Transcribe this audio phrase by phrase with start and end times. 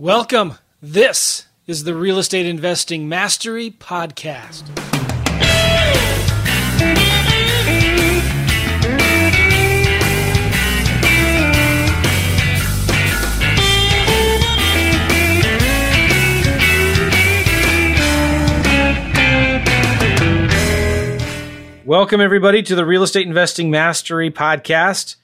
[0.00, 0.54] Welcome.
[0.80, 4.64] This is the Real Estate Investing Mastery Podcast.
[21.84, 25.16] Welcome, everybody, to the Real Estate Investing Mastery Podcast.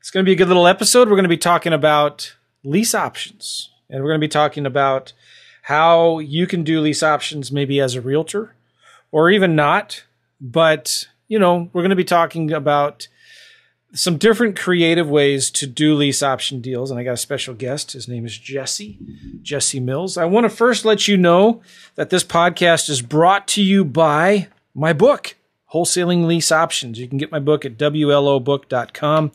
[0.00, 1.08] It's going to be a good little episode.
[1.08, 2.34] We're going to be talking about
[2.64, 5.12] lease options and we're going to be talking about
[5.62, 8.54] how you can do lease options maybe as a realtor
[9.10, 10.04] or even not.
[10.40, 13.08] But, you know, we're going to be talking about
[13.92, 16.90] some different creative ways to do lease option deals.
[16.90, 17.92] And I got a special guest.
[17.92, 18.98] His name is Jesse,
[19.42, 20.16] Jesse Mills.
[20.16, 21.62] I want to first let you know
[21.94, 25.36] that this podcast is brought to you by my book,
[25.72, 26.98] Wholesaling Lease Options.
[26.98, 29.32] You can get my book at WLObook.com.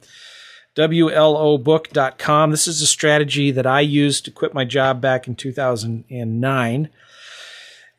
[0.76, 2.52] WLObook.com.
[2.52, 6.90] This is a strategy that I used to quit my job back in 2009.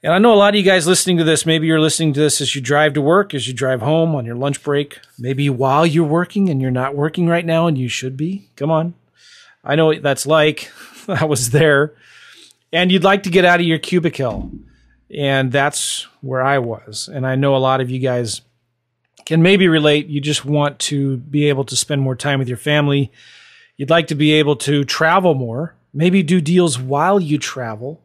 [0.05, 2.21] And I know a lot of you guys listening to this, maybe you're listening to
[2.21, 5.49] this as you drive to work, as you drive home on your lunch break, maybe
[5.51, 8.49] while you're working and you're not working right now and you should be.
[8.57, 8.95] Come on.
[9.63, 10.73] I know what that's like.
[11.09, 11.95] I was there.
[12.73, 14.51] And you'd like to get out of your cubicle.
[15.15, 17.07] And that's where I was.
[17.07, 18.41] And I know a lot of you guys
[19.27, 20.07] can maybe relate.
[20.07, 23.11] You just want to be able to spend more time with your family.
[23.77, 28.01] You'd like to be able to travel more, maybe do deals while you travel,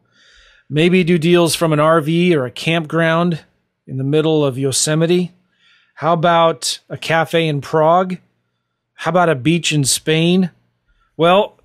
[0.68, 3.44] maybe do deals from an RV or a campground
[3.86, 5.32] in the middle of Yosemite.
[5.94, 8.18] How about a cafe in Prague?
[8.94, 10.50] How about a beach in Spain?
[11.16, 11.58] Well,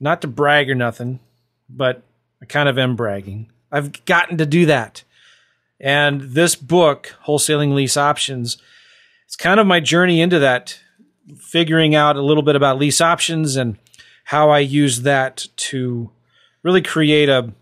[0.00, 1.20] not to brag or nothing,
[1.68, 2.02] but
[2.40, 3.50] I kind of am bragging.
[3.70, 5.02] I've gotten to do that.
[5.80, 8.58] And this book, Wholesaling Lease Options,
[9.26, 10.78] it's kind of my journey into that,
[11.38, 13.76] figuring out a little bit about lease options and
[14.24, 16.10] how I use that to
[16.62, 17.52] really create a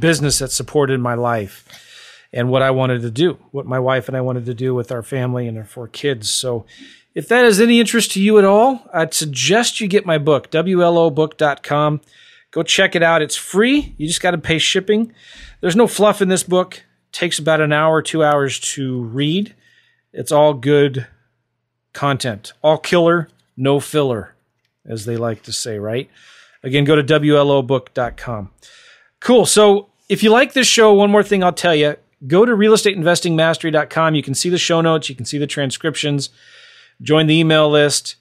[0.00, 1.66] business that supported my life
[2.32, 4.92] and what I wanted to do, what my wife and I wanted to do with
[4.92, 6.30] our family and our four kids.
[6.30, 6.64] So,
[7.12, 10.48] if that is any interest to you at all, I'd suggest you get my book,
[10.52, 12.00] WLObook.com.
[12.52, 13.20] Go check it out.
[13.20, 13.94] It's free.
[13.98, 15.12] You just got to pay shipping.
[15.60, 16.76] There's no fluff in this book.
[16.76, 19.54] It takes about an hour, two hours to read.
[20.12, 21.06] It's all good
[21.92, 24.34] content, all killer, no filler,
[24.84, 26.10] as they like to say, right?
[26.62, 28.50] Again, go to WLObook.com.
[29.20, 29.46] Cool.
[29.46, 34.14] So if you like this show, one more thing I'll tell you go to realestateinvestingmastery.com.
[34.14, 36.30] You can see the show notes, you can see the transcriptions,
[37.00, 38.16] join the email list.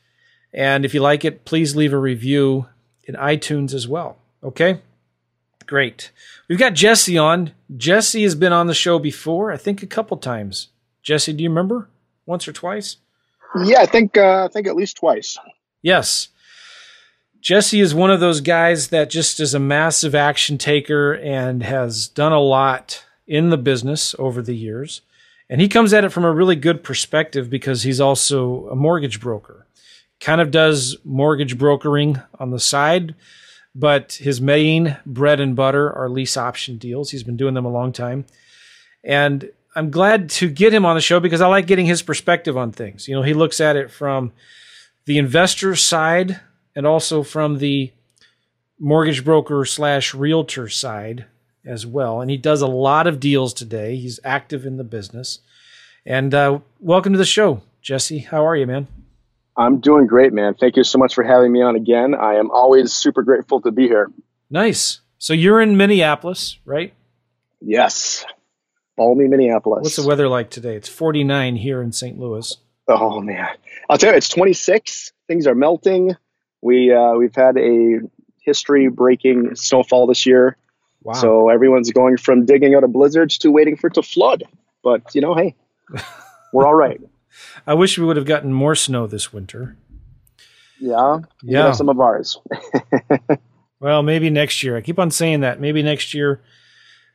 [0.54, 2.68] And if you like it, please leave a review
[3.04, 4.18] in iTunes as well.
[4.44, 4.82] Okay?
[5.66, 6.12] Great.
[6.48, 7.52] We've got Jesse on.
[7.76, 10.70] Jesse has been on the show before, I think a couple times.
[11.04, 11.90] Jesse, do you remember
[12.26, 12.98] once or twice?
[13.64, 15.38] Yeah, I think uh, I think at least twice.
[15.82, 16.30] Yes.
[17.42, 22.08] Jesse is one of those guys that just is a massive action taker and has
[22.08, 25.02] done a lot in the business over the years.
[25.50, 29.22] And he comes at it from a really good perspective because he's also a mortgage
[29.22, 29.66] broker.
[30.20, 33.16] Kind of does mortgage brokering on the side,
[33.74, 37.12] but his main bread and butter are lease option deals.
[37.12, 38.26] He's been doing them a long time.
[39.04, 42.58] And I'm glad to get him on the show because I like getting his perspective
[42.58, 43.08] on things.
[43.08, 44.34] You know, he looks at it from
[45.06, 46.42] the investor side
[46.76, 47.94] and also from the
[48.78, 51.28] mortgage broker slash realtor side
[51.64, 52.20] as well.
[52.20, 53.96] And he does a lot of deals today.
[53.96, 55.40] He's active in the business.
[56.06, 58.20] And uh, welcome to the show, Jesse.
[58.20, 58.86] How are you, man?
[59.56, 60.56] I'm doing great, man.
[60.56, 62.16] Thank you so much for having me on again.
[62.16, 64.12] I am always super grateful to be here.
[64.50, 65.00] Nice.
[65.20, 66.94] So you're in Minneapolis, right?
[67.62, 68.26] Yes
[69.00, 69.84] balmy Minneapolis.
[69.84, 70.76] What's the weather like today?
[70.76, 72.20] It's 49 here in St.
[72.20, 72.58] Louis.
[72.90, 73.48] Oh man,
[73.90, 75.14] I'll tell you, it's 26.
[75.26, 76.16] Things are melting.
[76.62, 78.02] We uh, we've had a
[78.42, 80.58] history-breaking snowfall this year.
[81.02, 81.14] Wow.
[81.14, 84.44] So everyone's going from digging out of blizzards to waiting for it to flood.
[84.84, 85.56] But you know, hey,
[86.54, 87.00] we're all right.
[87.66, 89.78] I wish we would have gotten more snow this winter.
[90.78, 92.38] Yeah, yeah, some of ours.
[93.80, 94.76] well, maybe next year.
[94.76, 95.62] I keep on saying that.
[95.62, 96.42] Maybe next year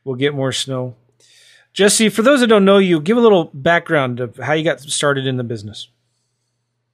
[0.03, 0.95] we'll get more snow.
[1.75, 4.79] Jesse, for those that don't know you, give a little background of how you got
[4.79, 5.89] started in the business.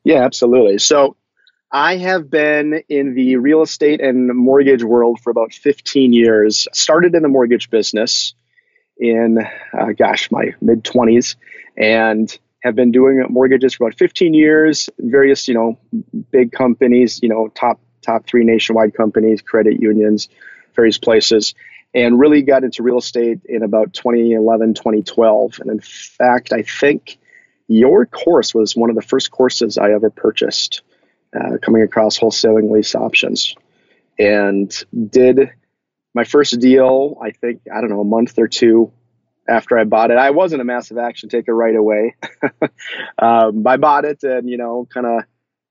[0.03, 0.79] Yeah, absolutely.
[0.79, 1.15] So,
[1.71, 6.67] I have been in the real estate and mortgage world for about 15 years.
[6.73, 8.33] Started in the mortgage business
[8.97, 9.37] in,
[9.71, 11.35] uh, gosh, my mid 20s,
[11.77, 14.89] and have been doing mortgages for about 15 years.
[14.97, 15.77] Various, you know,
[16.31, 20.27] big companies, you know, top top three nationwide companies, credit unions,
[20.75, 21.53] various places
[21.93, 25.59] and really got into real estate in about 2011, 2012.
[25.59, 27.17] And in fact, I think
[27.67, 30.81] your course was one of the first courses I ever purchased
[31.35, 33.55] uh, coming across wholesaling lease options
[34.19, 35.51] and did
[36.13, 38.91] my first deal, I think, I don't know, a month or two
[39.47, 40.17] after I bought it.
[40.17, 42.15] I wasn't a massive action taker right away.
[43.17, 45.23] um, I bought it and, you know, kind of,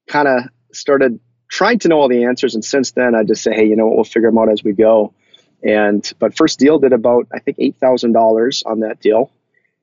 [0.08, 2.54] kind of started trying to know all the answers.
[2.54, 4.64] And since then, I just say, hey, you know what, we'll figure them out as
[4.64, 5.14] we go.
[5.62, 9.30] And, but first deal did about, I think, $8,000 on that deal.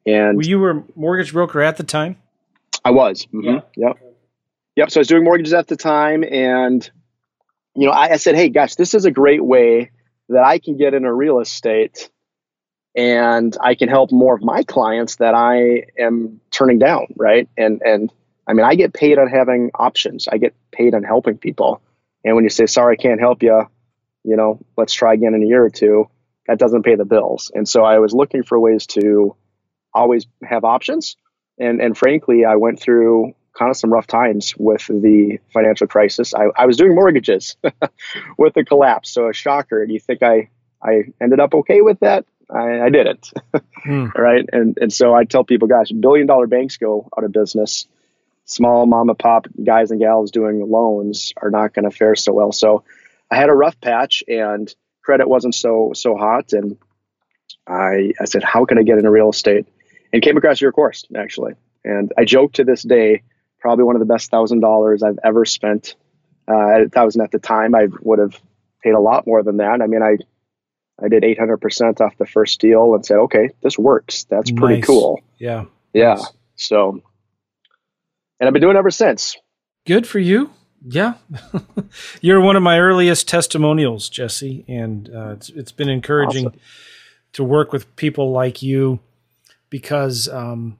[0.05, 2.17] And you were a mortgage broker at the time?
[2.83, 3.25] I was.
[3.27, 3.43] Mm-hmm.
[3.43, 3.59] Yeah.
[3.75, 3.97] Yep.
[4.75, 4.91] Yep.
[4.91, 6.23] So I was doing mortgages at the time.
[6.23, 6.89] And,
[7.75, 9.91] you know, I, I said, hey, gosh, this is a great way
[10.29, 12.09] that I can get into real estate
[12.97, 17.47] and I can help more of my clients that I am turning down, right?
[17.55, 18.11] And and
[18.47, 20.27] I mean, I get paid on having options.
[20.27, 21.79] I get paid on helping people.
[22.25, 23.69] And when you say, "Sorry, I can't help you,"
[24.23, 26.09] you know, let's try again in a year or two,
[26.47, 27.51] that doesn't pay the bills.
[27.53, 29.35] And so I was looking for ways to
[29.93, 31.17] always have options.
[31.59, 36.33] And and frankly, I went through kind of some rough times with the financial crisis.
[36.35, 37.57] I, I was doing mortgages
[38.37, 39.85] with the collapse, so a shocker.
[39.85, 40.49] Do you think I
[40.81, 42.25] I ended up okay with that?
[42.49, 43.31] I, I didn't.
[43.85, 44.13] mm.
[44.15, 44.45] Right.
[44.51, 47.87] And, and so I tell people, gosh, billion dollar banks go out of business.
[48.45, 52.31] Small mom and pop guys and gals doing loans are not going to fare so
[52.31, 52.53] well.
[52.53, 52.83] So
[53.29, 56.53] I had a rough patch and credit wasn't so, so hot.
[56.53, 56.77] And
[57.67, 59.67] I, I said, how can I get into real estate?
[60.13, 61.53] And came across your course actually.
[61.83, 63.23] And I joke to this day,
[63.59, 65.95] probably one of the best thousand dollars I've ever spent.
[66.47, 68.39] Uh, thousand at the time, I would have
[68.81, 69.81] paid a lot more than that.
[69.81, 70.17] I mean, I
[71.03, 74.23] I did 800% off the first deal and said, okay, this works.
[74.25, 74.85] That's pretty nice.
[74.85, 75.21] cool.
[75.37, 75.65] Yeah.
[75.93, 76.15] Yeah.
[76.15, 76.31] Nice.
[76.55, 77.01] So,
[78.39, 79.37] and I've been doing it ever since.
[79.85, 80.49] Good for you.
[80.89, 81.15] Yeah.
[82.21, 84.63] You're one of my earliest testimonials, Jesse.
[84.67, 86.59] And uh, it's, it's been encouraging awesome.
[87.33, 88.99] to work with people like you
[89.69, 90.77] because, um,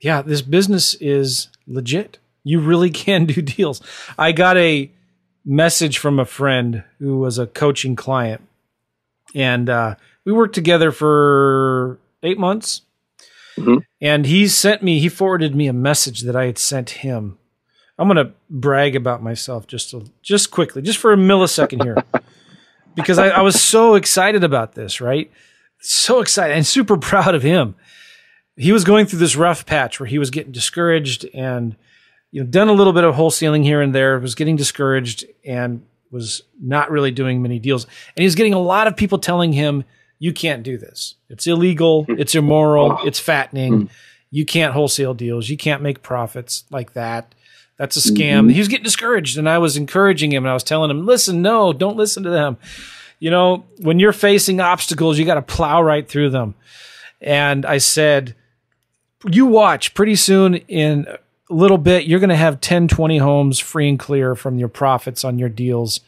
[0.00, 2.18] yeah, this business is legit.
[2.44, 3.82] You really can do deals.
[4.16, 4.90] I got a
[5.44, 8.42] message from a friend who was a coaching client
[9.34, 9.94] and uh,
[10.24, 12.82] we worked together for eight months.
[13.56, 13.78] Mm-hmm.
[14.00, 17.38] And he sent me, he forwarded me a message that I had sent him.
[18.00, 22.02] I'm going to brag about myself just to, just quickly, just for a millisecond here,
[22.94, 25.30] because I, I was so excited about this, right?
[25.80, 27.74] So excited and super proud of him.
[28.56, 31.76] He was going through this rough patch where he was getting discouraged and
[32.30, 35.84] you know done a little bit of wholesaling here and there, was getting discouraged and
[36.10, 37.84] was not really doing many deals.
[37.84, 39.84] And he was getting a lot of people telling him,
[40.18, 41.16] you can't do this.
[41.28, 42.04] It's illegal.
[42.04, 42.18] Hmm.
[42.18, 42.98] It's immoral.
[43.04, 43.72] It's fattening.
[43.72, 43.90] Mm.
[44.30, 45.48] You can't wholesale deals.
[45.50, 47.34] You can't make profits like that.
[47.80, 48.40] That's a scam.
[48.40, 48.48] Mm-hmm.
[48.50, 51.40] He was getting discouraged and I was encouraging him and I was telling him, listen,
[51.40, 52.58] no, don't listen to them.
[53.20, 56.56] You know, when you're facing obstacles, you got to plow right through them.
[57.22, 58.36] And I said,
[59.30, 63.58] you watch pretty soon in a little bit, you're going to have 10, 20 homes
[63.58, 66.00] free and clear from your profits on your deals.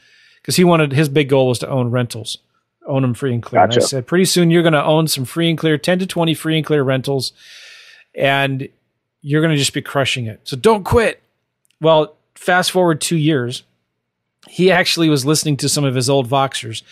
[0.43, 2.37] Because he wanted his big goal was to own rentals,
[2.87, 3.63] own them free and clear.
[3.63, 3.79] Gotcha.
[3.79, 6.07] And I said, pretty soon you're going to own some free and clear, 10 to
[6.07, 7.33] 20 free and clear rentals,
[8.15, 8.69] and
[9.23, 10.41] you're going to just be crushing it.
[10.45, 11.23] So don't quit.
[11.83, 13.65] Well, fast forward two years,
[14.49, 16.83] he actually was listening to some of his old Voxers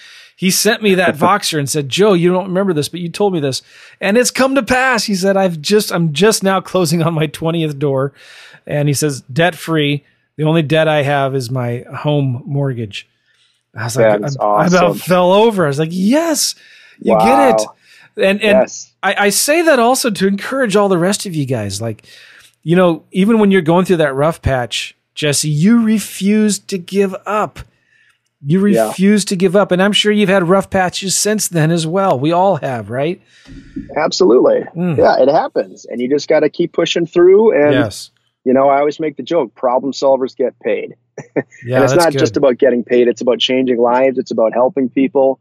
[0.40, 3.34] he sent me that Voxer and said, Joe, you don't remember this, but you told
[3.34, 3.60] me this.
[4.00, 5.04] And it's come to pass.
[5.04, 8.14] He said, I've just, I'm just now closing on my 20th door.
[8.66, 10.02] And he says, debt free.
[10.36, 13.06] The only debt I have is my home mortgage.
[13.76, 14.40] I was like, I, awesome.
[14.40, 15.66] I, about fell over.
[15.66, 16.54] I was like, yes,
[17.00, 17.18] you wow.
[17.18, 17.66] get it.
[18.16, 18.94] And, and yes.
[19.02, 21.82] I, I say that also to encourage all the rest of you guys.
[21.82, 22.06] Like,
[22.62, 27.14] you know, even when you're going through that rough patch, Jesse, you refuse to give
[27.26, 27.60] up.
[28.42, 29.28] You refuse yeah.
[29.28, 29.70] to give up.
[29.70, 32.18] And I'm sure you've had rough patches since then as well.
[32.18, 33.20] We all have, right?
[33.96, 34.60] Absolutely.
[34.74, 34.96] Mm.
[34.96, 35.84] Yeah, it happens.
[35.84, 37.52] And you just got to keep pushing through.
[37.52, 38.10] And, yes.
[38.44, 40.96] you know, I always make the joke problem solvers get paid.
[41.62, 42.18] Yeah, and it's not good.
[42.18, 45.38] just about getting paid, it's about changing lives, it's about helping people.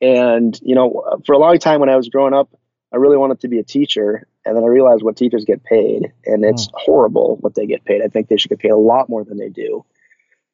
[0.00, 2.48] And, you know, for a long time when I was growing up,
[2.92, 4.28] I really wanted to be a teacher.
[4.48, 6.12] And then I realized what teachers get paid.
[6.24, 6.72] And it's mm.
[6.74, 8.02] horrible what they get paid.
[8.02, 9.84] I think they should get paid a lot more than they do.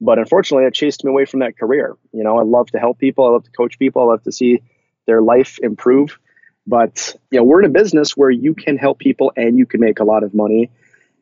[0.01, 1.97] But unfortunately, it chased me away from that career.
[2.13, 3.25] You know, I love to help people.
[3.25, 4.03] I love to coach people.
[4.03, 4.63] I love to see
[5.07, 6.19] their life improve.
[6.67, 9.81] But you know, we're in a business where you can help people and you can
[9.81, 10.71] make a lot of money.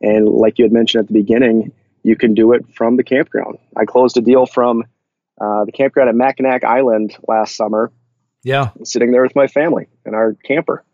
[0.00, 3.58] And like you had mentioned at the beginning, you can do it from the campground.
[3.76, 4.84] I closed a deal from
[5.40, 7.92] uh, the campground at Mackinac Island last summer.
[8.44, 10.84] Yeah, sitting there with my family and our camper,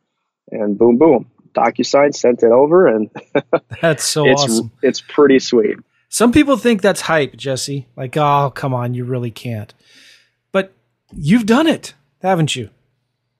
[0.50, 3.10] and boom, boom, DocuSign sent it over, and
[3.82, 4.72] that's so it's, awesome.
[4.82, 5.78] It's pretty sweet.
[6.08, 7.86] Some people think that's hype, Jesse.
[7.96, 9.72] Like, oh, come on, you really can't.
[10.52, 10.72] But
[11.12, 12.70] you've done it, haven't you?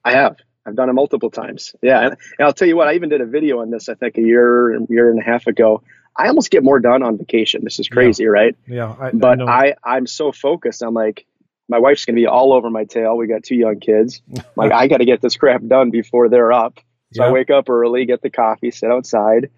[0.05, 0.37] I have.
[0.67, 1.75] I've done it multiple times.
[1.83, 2.88] Yeah, and, and I'll tell you what.
[2.88, 3.88] I even did a video on this.
[3.88, 5.83] I think a year, year and a half ago.
[6.15, 7.62] I almost get more done on vacation.
[7.62, 8.31] This is crazy, yeah.
[8.31, 8.57] right?
[8.67, 8.95] Yeah.
[8.99, 10.83] I, but I, I I'm so focused.
[10.83, 11.27] I'm like,
[11.69, 13.17] my wife's going to be all over my tail.
[13.17, 14.21] We got two young kids.
[14.57, 16.81] like, I got to get this crap done before they're up.
[17.12, 17.29] So yeah.
[17.29, 19.50] I wake up early, get the coffee, sit outside,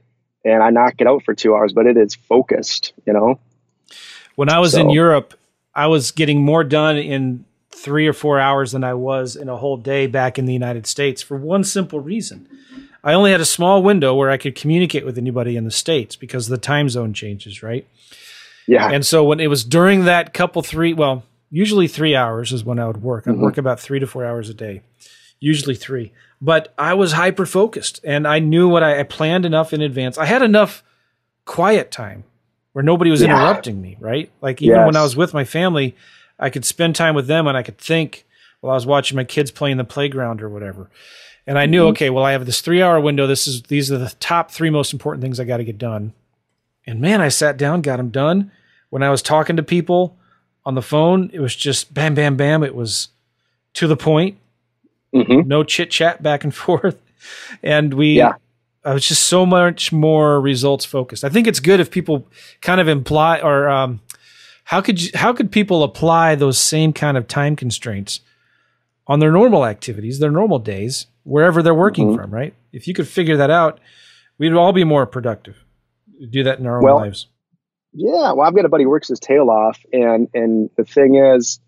[0.45, 3.41] and I knock it out for two hours, but it is focused, you know?
[4.37, 4.81] When I was so.
[4.81, 5.35] in Europe,
[5.75, 9.57] I was getting more done in three or four hours than I was in a
[9.57, 12.49] whole day back in the United States for one simple reason.
[13.03, 16.17] I only had a small window where I could communicate with anybody in the States
[16.17, 17.87] because the time zone changes, right?
[18.67, 18.91] Yeah.
[18.91, 22.79] And so when it was during that couple three, well, usually three hours is when
[22.79, 23.27] I would work.
[23.27, 23.43] I'd mm-hmm.
[23.43, 24.83] work about three to four hours a day,
[25.39, 26.13] usually three.
[26.41, 30.17] But I was hyper focused and I knew what I, I, planned enough in advance.
[30.17, 30.83] I had enough
[31.45, 32.25] quiet time
[32.73, 33.27] where nobody was yeah.
[33.27, 34.31] interrupting me, right?
[34.41, 34.87] Like even yes.
[34.87, 35.95] when I was with my family,
[36.39, 38.25] I could spend time with them and I could think
[38.61, 40.89] while I was watching my kids play in the playground or whatever.
[41.47, 41.91] And I knew, mm-hmm.
[41.91, 43.27] okay, well, I have this three hour window.
[43.27, 46.15] This is these are the top three most important things I got to get done.
[46.87, 48.51] And man, I sat down, got them done.
[48.89, 50.17] When I was talking to people,
[50.65, 52.63] on the phone, it was just bam, bam, bam.
[52.63, 53.09] It was
[53.75, 54.39] to the point,
[55.15, 55.49] mm-hmm.
[55.49, 57.01] no chit chat back and forth.
[57.63, 58.35] And we, yeah.
[58.85, 61.23] I was just so much more results focused.
[61.23, 62.27] I think it's good if people
[62.63, 64.01] kind of imply or, um,
[64.65, 68.21] how could you, how could people apply those same kind of time constraints
[69.07, 72.23] on their normal activities, their normal days, wherever they're working mm-hmm.
[72.23, 72.55] from, right?
[72.73, 73.81] If you could figure that out,
[74.39, 75.57] we'd all be more productive.
[76.31, 77.27] Do that in our well, own lives.
[77.93, 81.17] Yeah, well, I've got a buddy who works his tail off, and and the thing
[81.17, 81.61] is,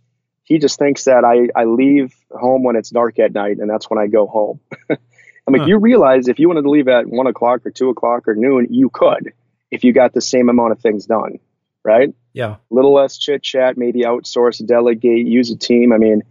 [0.44, 3.88] he just thinks that I I leave home when it's dark at night, and that's
[3.88, 4.60] when I go home.
[4.90, 5.68] I'm like, huh.
[5.68, 8.68] you realize if you wanted to leave at one o'clock or two o'clock or noon,
[8.70, 9.32] you could
[9.70, 11.38] if you got the same amount of things done,
[11.82, 12.14] right?
[12.32, 15.92] Yeah, a little less chit chat, maybe outsource, delegate, use a team.
[15.92, 16.22] I mean,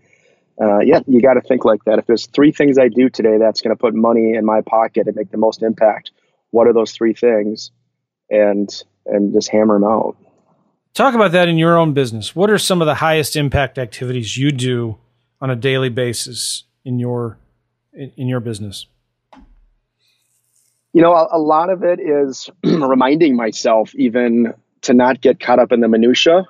[0.62, 2.00] uh, yeah, you got to think like that.
[2.00, 5.08] If there's three things I do today that's going to put money in my pocket
[5.08, 6.12] and make the most impact,
[6.52, 7.72] what are those three things?
[8.30, 8.70] And
[9.06, 10.16] and just hammer them out.
[10.94, 12.36] Talk about that in your own business.
[12.36, 14.98] What are some of the highest impact activities you do
[15.40, 17.38] on a daily basis in your
[17.94, 18.88] in, your business?
[20.94, 25.60] You know, a, a lot of it is reminding myself even to not get caught
[25.60, 26.46] up in the minutia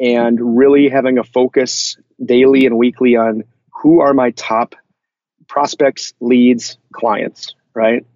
[0.00, 3.44] and really having a focus daily and weekly on
[3.82, 4.74] who are my top
[5.46, 8.06] prospects, leads, clients, right?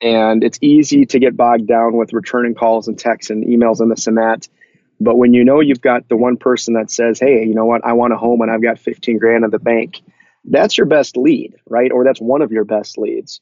[0.00, 3.90] And it's easy to get bogged down with returning calls and texts and emails and
[3.90, 4.48] this and that.
[5.02, 7.84] But when you know you've got the one person that says, hey, you know what,
[7.84, 10.00] I want a home and I've got 15 grand in the bank,
[10.44, 11.90] that's your best lead, right?
[11.90, 13.40] Or that's one of your best leads.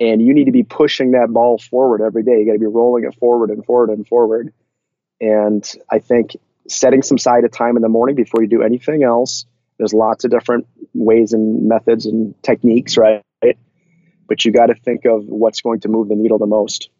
[0.00, 2.38] And you need to be pushing that ball forward every day.
[2.38, 4.52] You got to be rolling it forward and forward and forward.
[5.20, 6.36] And I think
[6.68, 9.46] setting some side of time in the morning before you do anything else,
[9.78, 13.22] there's lots of different ways and methods and techniques, right?
[14.28, 16.90] but you got to think of what's going to move the needle the most,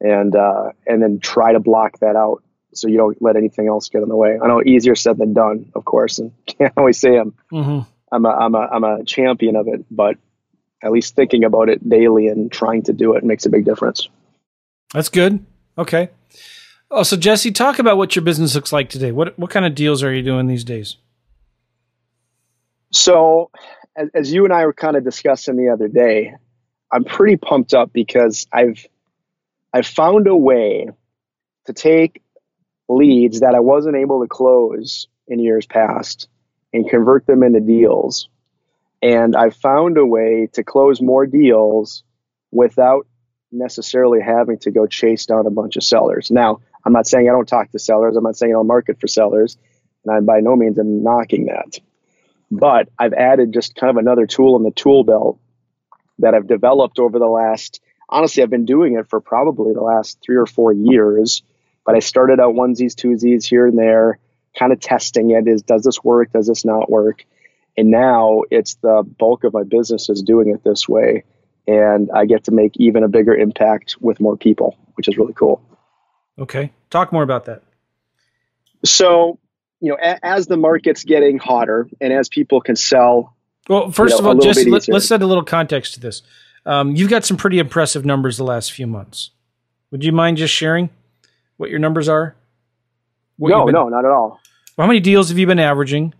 [0.00, 2.42] and uh, and then try to block that out
[2.74, 4.38] so you don't let anything else get in the way.
[4.42, 7.80] I know easier said than done, of course, and can't always say I'm mm-hmm.
[8.10, 10.16] I'm a I'm a I'm a champion of it, but
[10.82, 14.08] at least thinking about it daily and trying to do it makes a big difference.
[14.92, 15.44] That's good.
[15.76, 16.10] Okay.
[16.90, 19.12] Oh, so Jesse, talk about what your business looks like today.
[19.12, 20.96] What what kind of deals are you doing these days?
[22.90, 23.50] So
[23.96, 26.34] as, as you and I were kind of discussing the other day,
[26.90, 28.86] I'm pretty pumped up because I've
[29.72, 30.88] I've found a way
[31.66, 32.22] to take
[32.88, 36.28] leads that I wasn't able to close in years past
[36.72, 38.28] and convert them into deals.
[39.02, 42.02] And I found a way to close more deals
[42.50, 43.06] without
[43.52, 46.30] necessarily having to go chase down a bunch of sellers.
[46.30, 48.16] Now, I'm not saying I don't talk to sellers.
[48.16, 49.56] I'm not saying I don't market for sellers.
[50.04, 51.78] And I by no means am knocking that.
[52.50, 55.38] But I've added just kind of another tool in the tool belt
[56.18, 60.18] that I've developed over the last, honestly, I've been doing it for probably the last
[60.24, 61.42] three or four years.
[61.88, 64.18] But I started out onesies, twosies here and there,
[64.58, 66.30] kind of testing it is does this work?
[66.34, 67.24] Does this not work?
[67.78, 71.24] And now it's the bulk of my business is doing it this way.
[71.66, 75.32] And I get to make even a bigger impact with more people, which is really
[75.32, 75.62] cool.
[76.38, 76.72] Okay.
[76.90, 77.62] Talk more about that.
[78.84, 79.38] So
[79.80, 83.34] you know, a, as the market's getting hotter and as people can sell.
[83.66, 86.20] Well, first you know, of all, just let, us set a little context to this.
[86.66, 89.30] Um, you've got some pretty impressive numbers the last few months.
[89.90, 90.90] Would you mind just sharing
[91.58, 92.34] what your numbers are?
[93.36, 94.40] What no, been, no, not at all.
[94.76, 96.14] How many deals have you been averaging?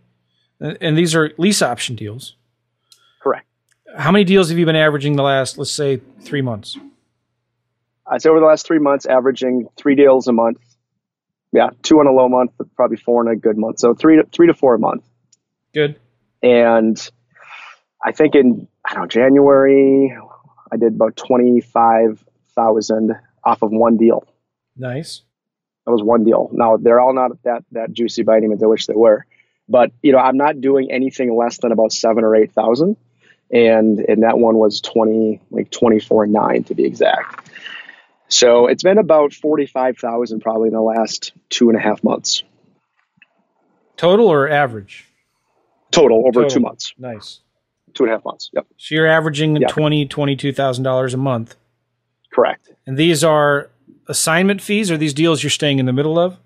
[0.61, 2.37] And these are lease option deals.
[3.23, 3.47] Correct.
[3.97, 6.77] How many deals have you been averaging the last, let's say, three months?
[8.07, 10.59] I'd say over the last three months, averaging three deals a month
[11.53, 13.81] yeah, two on a low month, but probably four in a good month.
[13.81, 15.05] So three to three to four a month.
[15.73, 15.99] Good.
[16.43, 17.11] And
[18.05, 20.17] I think in I don't know January,
[20.71, 22.23] I did about twenty five
[22.55, 23.13] thousand
[23.45, 24.27] off of one deal.
[24.77, 25.23] Nice.
[25.89, 26.51] That was one deal.
[26.53, 28.63] Now they're all not that that juicy by any means.
[28.63, 29.25] I wish they were,
[29.71, 32.99] But you know, I'm not doing anything less than about seven or eight thousand,
[33.51, 37.49] and and that one was twenty like twenty four nine to be exact.
[38.29, 42.05] So it's been about forty five thousand probably in the last two and a half
[42.05, 42.43] months.
[43.97, 45.07] Total or average?
[45.91, 46.51] Total over Total.
[46.51, 47.41] two months, Nice.
[47.95, 48.51] two and a half months.
[48.53, 49.69] Yep, So you're averaging Yeah.
[49.69, 51.57] twenty, twenty-two thousand dollars a month,
[52.31, 52.69] correct.
[52.87, 53.71] and these are
[54.09, 54.91] assignment fees.
[54.91, 56.39] Are these deals you're staying in the middle of?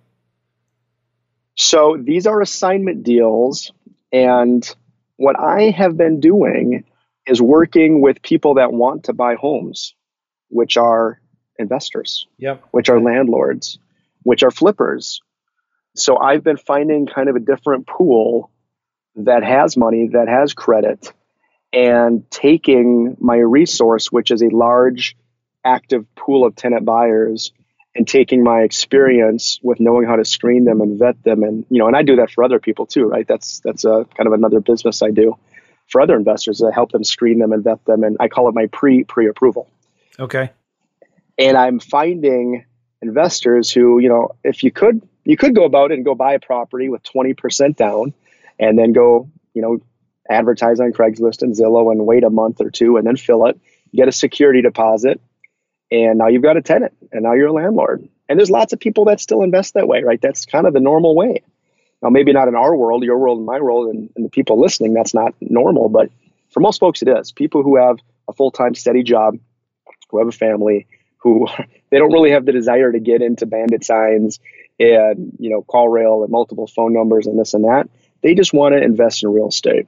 [1.57, 3.73] So these are assignment deals.
[4.13, 4.69] And
[5.17, 6.85] what I have been doing
[7.27, 9.95] is working with people that want to buy homes,
[10.49, 11.21] which are
[11.59, 12.63] investors, Yep.
[12.73, 13.79] which are landlords,
[14.23, 15.21] which are flippers.
[15.95, 18.51] So I've been finding kind of a different pool
[19.17, 21.13] that has money, that has credit,
[21.73, 25.17] and taking my resource, which is a large
[25.65, 27.53] active pool of tenant buyers,
[27.95, 31.79] and taking my experience with knowing how to screen them and vet them and you
[31.79, 33.27] know and I do that for other people too right?
[33.27, 35.37] That's that's a kind of another business I do
[35.89, 38.03] for other investors I help them screen them and vet them.
[38.03, 39.69] And I call it my pre pre approval
[40.19, 40.51] Okay.
[41.39, 42.65] and I'm finding
[43.03, 46.33] investors who you know if you could you could go about it and go buy
[46.33, 48.15] a property with 20% down
[48.59, 49.81] and then go you know
[50.31, 53.61] advertise on Craigslist and Zillow and wait a month or two and then fill it
[53.95, 55.21] get a security deposit
[55.93, 58.09] and now you've got a tenant and now you're a landlord.
[58.29, 60.21] And there's lots of people that still invest that way right?
[60.21, 61.43] That's kind of the normal way.
[62.03, 64.59] Now maybe not in our world your world and my world and, and the people
[64.59, 66.11] listening that's not normal but
[66.51, 67.31] for most folks it is.
[67.31, 69.39] People who have a full-time steady job
[70.09, 70.87] who have a family
[71.19, 71.47] who
[71.91, 74.41] they don't really have the desire to get into bandit signs
[74.81, 77.89] and you know CallRail and multiple phone numbers and this and that.
[78.23, 79.87] They just want to invest in real estate.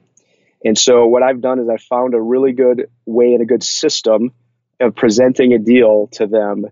[0.63, 3.63] And so what i've done is i found a really good way and a good
[3.63, 4.31] system
[4.79, 6.65] of presenting a deal to them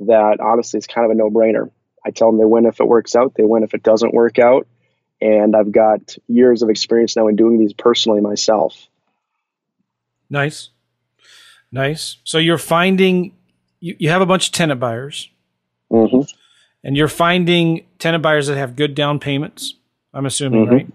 [0.00, 1.70] that honestly is kind of a no-brainer
[2.04, 4.38] i tell them they win if it works out they win if it doesn't work
[4.38, 4.66] out
[5.20, 8.86] and i've got years of experience now in doing these personally myself
[10.30, 10.68] Nice.
[11.72, 12.18] Nice.
[12.24, 13.34] So you're finding
[13.80, 15.30] you, you have a bunch of tenant buyers
[15.90, 16.20] hmm
[16.84, 19.74] and you're finding tenant buyers that have good down payments.
[20.14, 20.70] I'm assuming, Mhm.
[20.70, 20.88] right?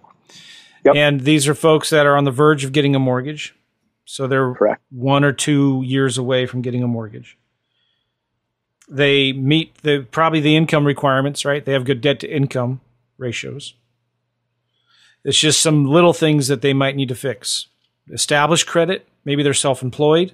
[0.86, 0.96] Yep.
[0.96, 3.54] And these are folks that are on the verge of getting a mortgage.
[4.06, 7.38] So they're correct one or two years away from getting a mortgage.
[8.90, 11.64] They meet the probably the income requirements, right?
[11.64, 12.82] They have good debt to income
[13.18, 13.76] ratios.
[15.24, 17.68] It's just some little things that they might need to fix.
[18.12, 19.08] Establish credit.
[19.24, 20.34] Maybe they're self-employed.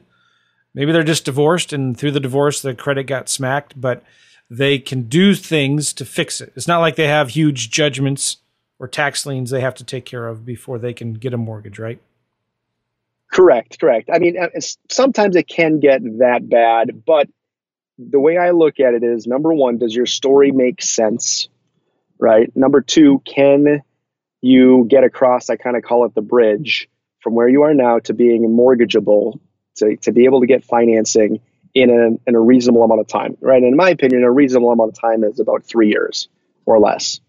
[0.74, 3.80] Maybe they're just divorced, and through the divorce, the credit got smacked.
[3.80, 4.04] But
[4.50, 6.54] they can do things to fix it.
[6.56, 8.38] It's not like they have huge judgments
[8.80, 11.78] or tax liens they have to take care of before they can get a mortgage,
[11.78, 12.02] right?
[13.32, 14.10] Correct, correct.
[14.12, 14.48] I mean, uh,
[14.90, 17.28] sometimes it can get that bad, but
[18.00, 21.48] the way I look at it is number one, does your story make sense?
[22.18, 22.52] Right.
[22.56, 23.82] Number two, can
[24.42, 25.50] you get across?
[25.50, 26.90] I kind of call it the bridge
[27.22, 29.40] from where you are now to being mortgageable,
[29.76, 31.42] to, to be able to get financing
[31.74, 33.38] in a, in a reasonable amount of time.
[33.42, 33.62] Right.
[33.62, 36.30] In my opinion, a reasonable amount of time is about three years
[36.66, 37.20] or less.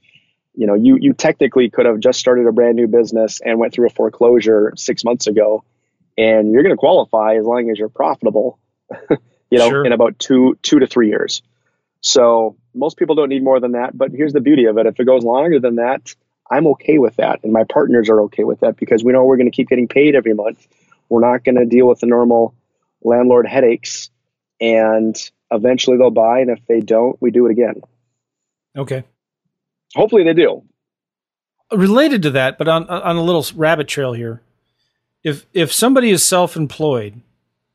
[0.55, 3.75] You know, you, you technically could have just started a brand new business and went
[3.75, 5.65] through a foreclosure six months ago
[6.21, 8.59] and you're going to qualify as long as you're profitable
[9.51, 9.85] you know Sure.
[9.87, 11.43] in about two two to three years
[12.01, 14.99] so most people don't need more than that but here's the beauty of it if
[15.01, 16.15] it goes longer than that
[16.51, 19.37] i'm okay with that and my partners are okay with that because we know we're
[19.37, 20.67] going to keep getting paid every month
[21.09, 22.55] we're not going to deal with the normal
[23.03, 24.11] landlord headaches
[24.61, 27.81] and eventually they'll buy and if they don't we do it again
[28.77, 29.03] Okay.
[29.97, 30.63] hopefully they do
[31.73, 34.43] related to that, but on on a little rabbit trail here.
[35.23, 37.21] If if somebody is self employed,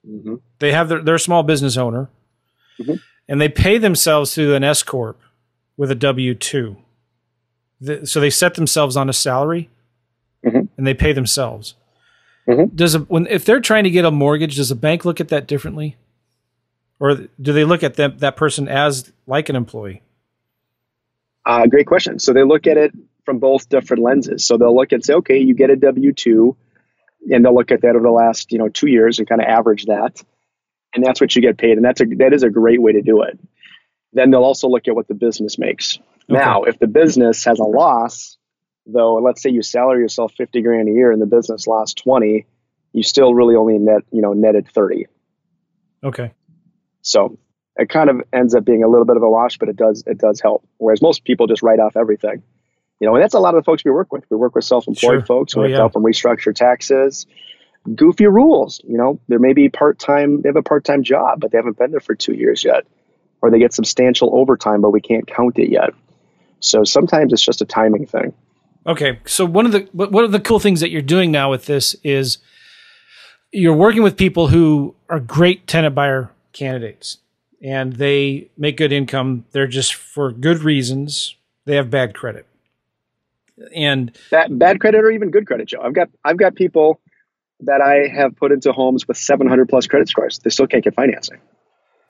[0.07, 0.35] mm-hmm.
[0.59, 2.09] they have their they're a small business owner,
[2.79, 2.99] Mhm.
[3.27, 5.19] and they pay themselves through an S corp
[5.77, 6.77] with a W two.
[7.81, 9.69] The, so they set themselves on a salary,
[10.43, 10.69] Mhm.
[10.77, 11.75] and they pay themselves.
[12.47, 12.75] Mhm.
[12.75, 15.27] Does a, when if they're trying to get a mortgage, does a bank look at
[15.29, 15.97] that differently,
[16.99, 20.01] or do they look at them that person as like an employee?
[21.45, 22.17] Uh, great question.
[22.17, 22.91] So they look at it
[23.23, 24.45] from both different lenses.
[24.45, 26.55] So they'll look and say, okay, you get a W two,
[27.31, 29.47] and they'll look at that over the last you know two years and kind of
[29.47, 30.21] average that,
[30.93, 31.77] and that's what you get paid.
[31.77, 33.39] And that's a that is a great way to do it.
[34.13, 35.99] Then they'll also look at what the business makes.
[36.27, 38.37] Now, if the business has a loss,
[38.87, 42.45] though, let's say you salary yourself fifty grand a year and the business lost twenty,
[42.93, 45.07] you still really only net you know netted thirty.
[46.03, 46.31] Okay.
[47.01, 47.37] So
[47.75, 50.03] it kind of ends up being a little bit of a wash, but it does
[50.07, 50.67] it does help.
[50.77, 52.43] Whereas most people just write off everything.
[52.99, 54.23] You know, and that's a lot of the folks we work with.
[54.29, 55.21] We work with self-employed Sure.
[55.25, 55.55] folks.
[55.55, 55.75] We Oh, yeah.
[55.77, 57.25] help them restructure taxes.
[57.93, 58.81] Goofy rules.
[58.87, 60.41] You know, there may be part-time.
[60.41, 62.85] They have a part-time job, but they haven't been there for two years yet,
[63.41, 65.89] or they get substantial overtime, but we can't count it yet.
[66.61, 68.33] So sometimes it's just a timing thing.
[68.87, 71.65] Okay, so one of the one of the cool things that you're doing now with
[71.65, 72.37] this is
[73.51, 77.17] you're working with people who are great tenant buyer candidates
[77.63, 79.45] and they make good income.
[79.51, 81.35] They're just for good reasons.
[81.65, 82.45] They have bad credit.
[83.73, 85.81] And bad, bad credit or even good credit, Joe.
[85.81, 86.99] I've got I've got people
[87.61, 90.39] that I have put into homes with 700 plus credit scores.
[90.39, 91.39] They still can't get financing.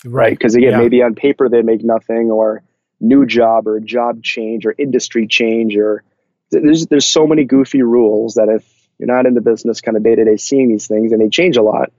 [0.04, 0.32] Right.
[0.32, 0.78] Because again, yeah.
[0.80, 2.64] maybe on paper they make nothing or
[3.00, 6.04] new job or job change or industry change or
[6.52, 8.66] there's there's so many goofy rules that if
[8.98, 11.30] you're not in the business kind of day to day seeing these things and they
[11.30, 11.92] change a lot,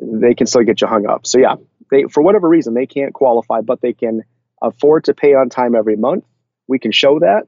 [0.00, 1.26] they can still get you hung up.
[1.26, 1.56] So yeah,
[1.90, 4.22] they for whatever reason they can't qualify, but they can
[4.60, 6.24] afford to pay on time every month.
[6.68, 7.46] We can show that,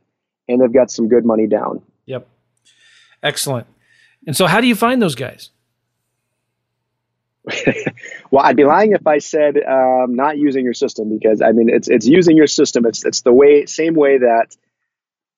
[0.49, 1.83] and they've got some good money down.
[2.07, 2.27] Yep,
[3.23, 3.67] excellent.
[4.27, 5.51] And so, how do you find those guys?
[8.31, 11.69] well, I'd be lying if I said um, not using your system because I mean
[11.69, 12.87] it's it's using your system.
[12.87, 14.57] It's it's the way same way that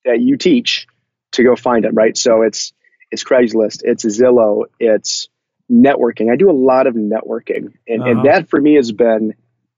[0.04, 0.86] that you teach
[1.32, 2.16] to go find them, right?
[2.16, 2.72] So it's
[3.10, 5.28] it's Craigslist, it's Zillow, it's
[5.70, 6.32] networking.
[6.32, 8.10] I do a lot of networking, and, uh-huh.
[8.10, 9.34] and that for me has been,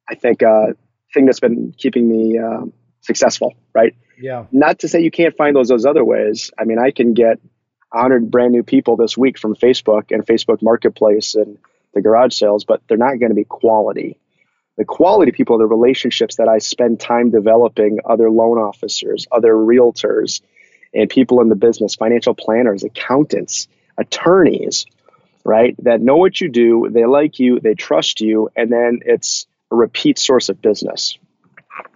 [0.09, 0.73] I think, a uh,
[1.14, 2.67] thing that's been keeping me uh,
[3.01, 3.95] successful, right?
[4.20, 4.46] Yeah.
[4.52, 6.50] Not to say you can't find those those other ways.
[6.59, 7.38] I mean, I can get
[7.90, 11.59] 100 brand new people this week from Facebook and Facebook Marketplace and
[11.94, 14.18] the garage sales, but they're not going to be quality.
[14.76, 19.52] The quality people are the relationships that I spend time developing, other loan officers, other
[19.52, 20.40] realtors,
[20.94, 24.87] and people in the business, financial planners, accountants, attorneys,
[25.44, 25.74] right?
[25.83, 29.76] That know what you do, they like you, they trust you, and then it's a
[29.76, 31.18] repeat source of business.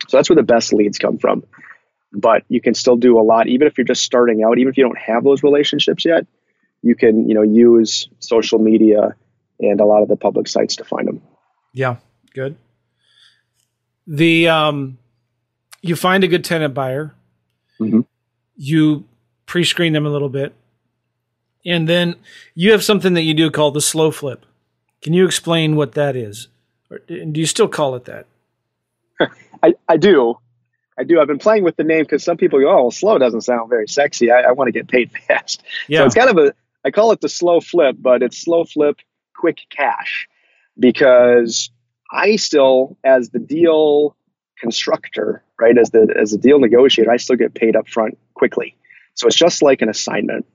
[0.08, 1.44] So that's where the best leads come from.
[2.12, 4.76] But you can still do a lot, even if you're just starting out, even if
[4.76, 6.26] you don't have those relationships yet,
[6.82, 9.14] you can, you know, use social media
[9.60, 11.22] and a lot of the public sites to find them.
[11.72, 11.96] Yeah,
[12.34, 12.56] good.
[14.06, 14.98] The um,
[15.80, 17.14] you find a good tenant buyer.
[17.80, 18.00] Mm-hmm.
[18.56, 19.04] You
[19.46, 20.54] pre-screen them a little bit,
[21.64, 22.16] and then
[22.54, 24.44] you have something that you do called the slow flip.
[25.00, 26.48] Can you explain what that is?
[26.90, 28.26] Or do you still call it that?
[29.62, 30.38] I, I do.
[30.98, 31.20] I do.
[31.20, 33.70] I've been playing with the name because some people go, "Oh, well, slow doesn't sound
[33.70, 34.30] very sexy.
[34.30, 36.00] I, I want to get paid fast." Yeah.
[36.00, 36.54] So it's kind of a.
[36.84, 38.96] I call it the slow flip, but it's slow flip,
[39.36, 40.28] quick cash,
[40.78, 41.70] because
[42.10, 44.16] I still, as the deal
[44.60, 48.76] constructor, right, as the as the deal negotiator, I still get paid up front quickly.
[49.14, 50.46] So it's just like an assignment.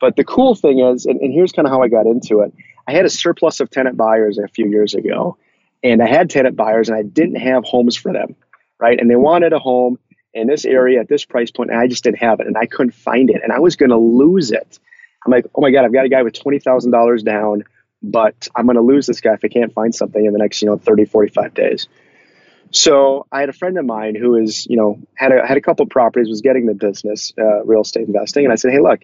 [0.00, 2.52] But the cool thing is, and, and here's kind of how I got into it.
[2.88, 5.36] I had a surplus of tenant buyers a few years ago,
[5.82, 8.34] and I had tenant buyers, and I didn't have homes for them,
[8.82, 8.98] right?
[9.00, 9.98] And they wanted a home
[10.34, 12.66] in this area at this price point, and I just didn't have it, and I
[12.66, 14.78] couldn't find it, and I was going to lose it.
[15.24, 17.62] I'm like, oh my god, I've got a guy with twenty thousand dollars down,
[18.02, 20.60] but I'm going to lose this guy if I can't find something in the next,
[20.60, 21.86] you know, 30, 45 days.
[22.72, 25.60] So I had a friend of mine who is, you know, had a had a
[25.60, 29.00] couple properties, was getting the business, uh, real estate investing, and I said, hey, look,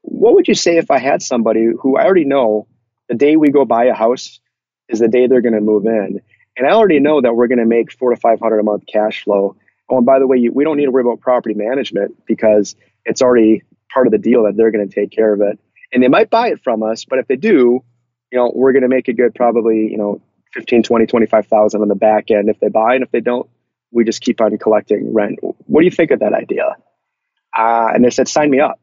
[0.00, 2.66] what would you say if I had somebody who I already know
[3.08, 4.40] the day we go buy a house
[4.88, 6.20] is the day they're going to move in,
[6.56, 8.84] and I already know that we're going to make four to five hundred a month
[8.86, 9.56] cash flow.
[9.88, 13.22] Oh, and by the way, we don't need to worry about property management because it's
[13.22, 13.62] already
[13.92, 15.58] part of the deal that they're going to take care of it,
[15.92, 17.82] and they might buy it from us, but if they do,
[18.32, 20.20] you know, we're going to make a good probably you know
[20.54, 23.48] 15, 20, 25,000 on the back end if they buy, and if they don't,
[23.90, 25.38] we just keep on collecting rent.
[25.40, 26.76] What do you think of that idea?
[27.56, 28.80] Uh, and they said, sign me up.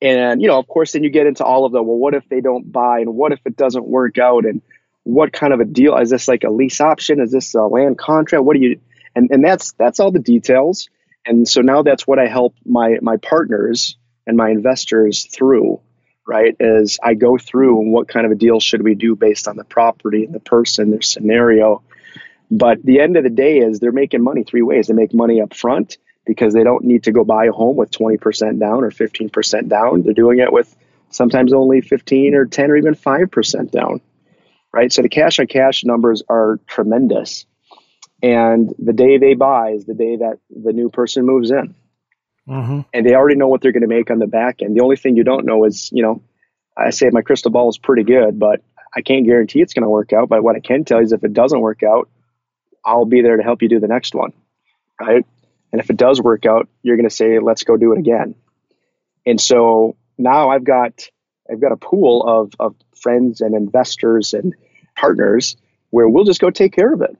[0.00, 2.28] And, you know, of course, then you get into all of the, well, what if
[2.28, 4.62] they don't buy and what if it doesn't work out and
[5.08, 7.18] what kind of a deal is this like a lease option?
[7.18, 8.44] Is this a land contract?
[8.44, 8.78] What do you,
[9.16, 10.90] and, and that's, that's all the details.
[11.24, 15.80] And so now that's what I help my, my partners and my investors through,
[16.26, 16.54] right?
[16.60, 19.56] Is I go through and what kind of a deal should we do based on
[19.56, 21.82] the property and the person, their scenario.
[22.50, 24.88] But the end of the day is they're making money three ways.
[24.88, 27.90] They make money up front because they don't need to go buy a home with
[27.92, 30.02] 20% down or 15% down.
[30.02, 30.76] They're doing it with
[31.08, 34.02] sometimes only 15 or 10 or even 5% down,
[34.72, 34.92] right?
[34.92, 37.46] So the cash on cash numbers are tremendous.
[38.22, 41.74] And the day they buy is the day that the new person moves in.
[42.48, 42.80] Mm-hmm.
[42.92, 44.76] And they already know what they're going to make on the back end.
[44.76, 46.22] The only thing you don't know is, you know,
[46.76, 48.62] I say my crystal ball is pretty good, but
[48.96, 50.28] I can't guarantee it's going to work out.
[50.28, 52.08] But what I can tell you is if it doesn't work out,
[52.84, 54.32] I'll be there to help you do the next one.
[55.00, 55.24] Right.
[55.70, 58.34] And if it does work out, you're going to say, let's go do it again.
[59.26, 61.08] And so now I've got,
[61.50, 64.54] I've got a pool of, of friends and investors and
[64.96, 65.56] partners
[65.90, 67.16] where we'll just go take care of it.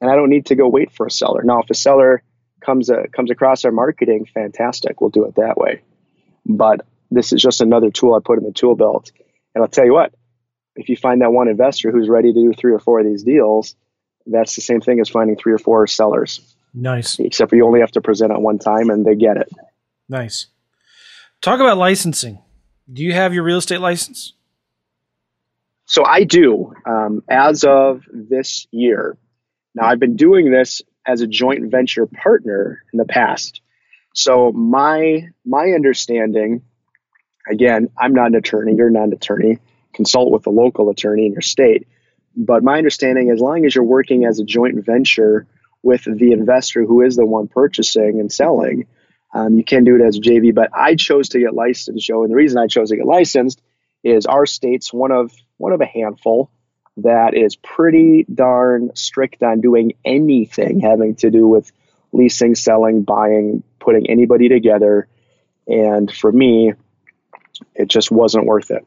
[0.00, 1.42] And I don't need to go wait for a seller.
[1.42, 2.22] Now, if a seller
[2.60, 5.00] comes, uh, comes across our marketing, fantastic.
[5.00, 5.82] We'll do it that way.
[6.46, 9.12] But this is just another tool I put in the tool belt.
[9.54, 10.12] And I'll tell you what,
[10.76, 13.22] if you find that one investor who's ready to do three or four of these
[13.22, 13.76] deals,
[14.26, 16.40] that's the same thing as finding three or four sellers.
[16.72, 17.18] Nice.
[17.20, 19.48] Except for you only have to present at one time and they get it.
[20.08, 20.48] Nice.
[21.40, 22.40] Talk about licensing.
[22.92, 24.34] Do you have your real estate license?
[25.86, 26.72] So I do.
[26.86, 29.16] Um, as of this year,
[29.74, 33.60] now I've been doing this as a joint venture partner in the past.
[34.14, 36.62] So my my understanding,
[37.50, 38.74] again, I'm not an attorney.
[38.76, 39.58] You're not an attorney.
[39.92, 41.86] Consult with a local attorney in your state.
[42.36, 45.46] But my understanding, as long as you're working as a joint venture
[45.82, 48.86] with the investor who is the one purchasing and selling,
[49.34, 50.54] um, you can do it as a JV.
[50.54, 53.60] But I chose to get licensed, Joe, and the reason I chose to get licensed
[54.02, 56.50] is our state's one of one of a handful
[56.98, 61.72] that is pretty darn strict on doing anything having to do with
[62.12, 65.08] leasing, selling, buying, putting anybody together.
[65.66, 66.74] And for me,
[67.74, 68.86] it just wasn't worth it.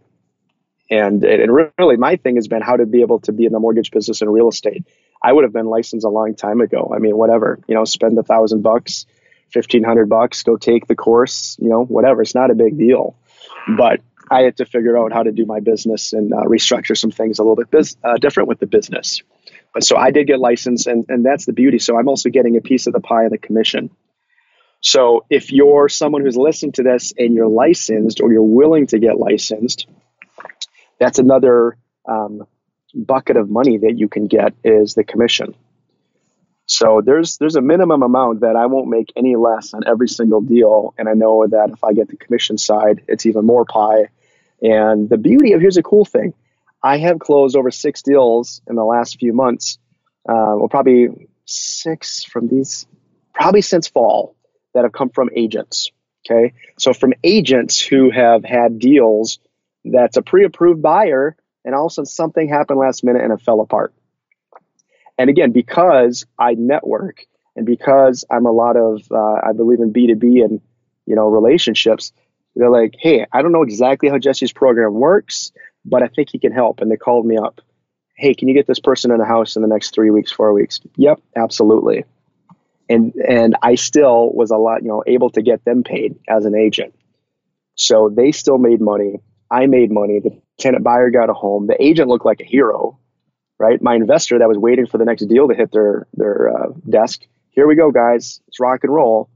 [0.89, 3.59] And, and really, my thing has been how to be able to be in the
[3.59, 4.85] mortgage business and real estate.
[5.21, 6.93] I would have been licensed a long time ago.
[6.95, 9.05] I mean, whatever, you know, spend a thousand bucks,
[9.49, 12.21] fifteen hundred bucks, go take the course, you know, whatever.
[12.21, 13.17] It's not a big deal.
[13.77, 13.99] But
[14.29, 17.39] I had to figure out how to do my business and uh, restructure some things
[17.39, 19.21] a little bit biz- uh, different with the business.
[19.73, 21.79] But so I did get licensed, and, and that's the beauty.
[21.79, 23.89] So I'm also getting a piece of the pie of the commission.
[24.81, 28.99] So if you're someone who's listening to this and you're licensed or you're willing to
[28.99, 29.87] get licensed,
[30.99, 32.43] that's another um,
[32.93, 35.55] bucket of money that you can get is the commission.
[36.67, 40.41] So there's there's a minimum amount that I won't make any less on every single
[40.41, 44.09] deal, and I know that if I get the commission side, it's even more pie.
[44.61, 46.33] And the beauty of here's a cool thing:
[46.83, 49.77] I have closed over six deals in the last few months.
[50.27, 52.85] Uh, well, probably six from these,
[53.33, 54.35] probably since fall
[54.73, 55.91] that have come from agents.
[56.25, 59.39] Okay, so from agents who have had deals
[59.91, 63.41] that's a pre-approved buyer, and all of a sudden something happened last minute and it
[63.41, 63.93] fell apart.
[65.17, 69.91] And again, because I network and because I'm a lot of, uh, I believe in
[69.91, 70.61] B2B and,
[71.05, 72.13] you know, relationships,
[72.57, 75.51] they're like, hey, I don't know exactly how Jesse's program works,
[75.85, 76.81] but I think he can help.
[76.81, 77.61] And they called me up.
[78.15, 80.53] Hey, can you get this person in the house in the next three weeks, four
[80.53, 80.79] weeks?
[80.95, 82.05] Yep, absolutely.
[82.89, 86.45] And and I still was a lot, you know, able to get them paid as
[86.45, 86.95] an agent.
[87.75, 89.19] So they still made money.
[89.51, 90.19] I made money.
[90.19, 91.67] The tenant buyer got a home.
[91.67, 92.97] The agent looked like a hero
[93.59, 93.81] right?
[93.81, 97.21] My investor that was waiting for the next deal to hit their their uh, desk.
[97.49, 98.41] Here we go, guys.
[98.47, 99.29] It's rock and roll.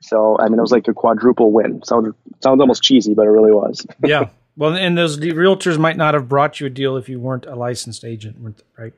[0.00, 1.82] So I mean, it was like a quadruple win.
[1.84, 3.86] Sounds sounds almost cheesy, but it really was.
[4.04, 4.30] yeah.
[4.56, 7.54] Well, and those realtors might not have brought you a deal if you weren't a
[7.54, 8.36] licensed agent,
[8.76, 8.92] right?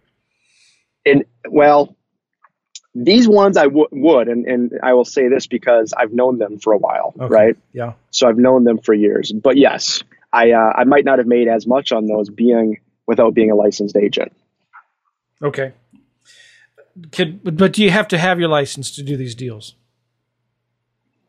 [1.04, 1.94] And well,
[2.94, 6.58] these ones I w- would, and, and I will say this because I've known them
[6.58, 7.32] for a while, okay.
[7.32, 7.56] right?
[7.72, 7.92] Yeah.
[8.10, 9.32] So I've known them for years.
[9.32, 13.34] But yes, I uh, I might not have made as much on those being without
[13.34, 14.32] being a licensed agent.
[15.42, 15.72] Okay.
[17.10, 19.74] Could, but do you have to have your license to do these deals?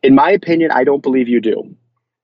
[0.04, 1.76] In my opinion, I don't believe you do.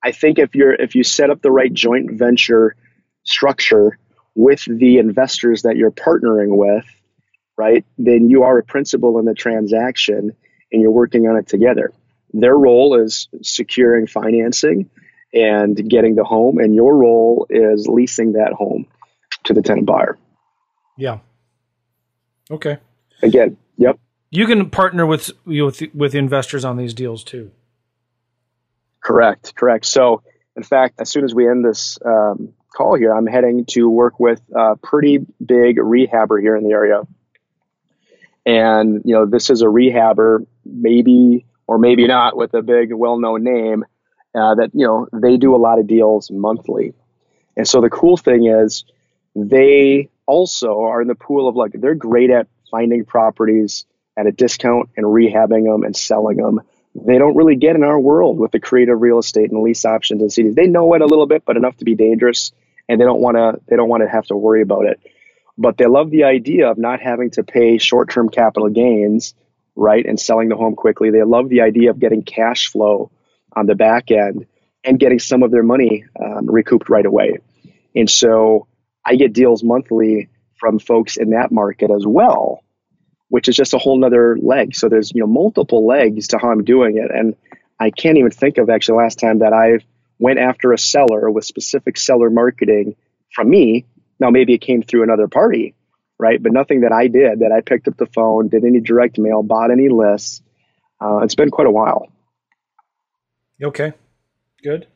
[0.05, 2.77] I think if you're if you set up the right joint venture
[3.25, 3.99] structure
[4.35, 6.85] with the investors that you're partnering with,
[7.57, 10.37] right, then you are a principal in the transaction
[10.71, 11.91] and you're working on it together.
[12.35, 14.91] Their role is securing financing
[15.33, 18.89] and getting the home, and your role is leasing that home
[19.45, 20.19] to the tenant buyer.
[20.99, 21.21] Yeah.
[22.51, 22.77] Okay.
[23.23, 23.99] Again, yep.
[24.29, 27.53] You can partner with with with investors on these deals too.
[29.01, 29.55] Correct.
[29.55, 29.87] Correct.
[29.87, 30.23] So,
[30.57, 34.21] in fact, as soon as we end this um, call here, I'm heading to work
[34.21, 37.03] with a pretty big rehabber here in the area.
[38.47, 43.45] And you know, this is a rehabber, maybe or maybe not, with a big, well-known
[43.45, 43.85] name.
[44.35, 46.95] Uh, that you know, they do a lot of deals monthly.
[47.57, 48.85] And so the cool thing is,
[49.35, 53.85] they also are in the pool of like they're great at finding properties
[54.17, 56.61] at a discount and rehabbing them and selling them.
[56.95, 60.23] They don't really get in our world with the creative real estate and lease options
[60.23, 60.55] and CDs.
[60.55, 62.53] They know it a little bit, but enough to be dangerous,
[62.89, 63.61] and they don't want to.
[63.69, 65.01] They don't want to have to worry about it.
[65.57, 69.35] But they love the idea of not having to pay short-term capital gains,
[69.77, 71.11] right, and selling the home quickly.
[71.11, 73.11] They love the idea of getting cash flow
[73.55, 74.47] on the back end
[74.85, 77.39] and getting some of their money um, recouped right away.
[77.95, 78.67] And so
[79.05, 82.63] I get deals monthly from folks in that market as well,
[83.31, 84.75] which is just a whole nother leg.
[84.75, 87.11] So there's, you know, multiple legs to how I'm doing it.
[87.11, 87.35] And
[87.79, 89.79] I can't even think of actually last time that I
[90.19, 92.97] went after a seller with specific seller marketing
[93.33, 93.87] from me.
[94.19, 95.75] Now maybe it came through another party,
[96.19, 96.43] right?
[96.43, 99.43] But nothing that I did that I picked up the phone, did any direct mail,
[99.43, 100.43] bought any lists.
[101.01, 102.09] Uh, it's been quite a while.
[103.63, 103.93] Okay,
[104.63, 104.87] good.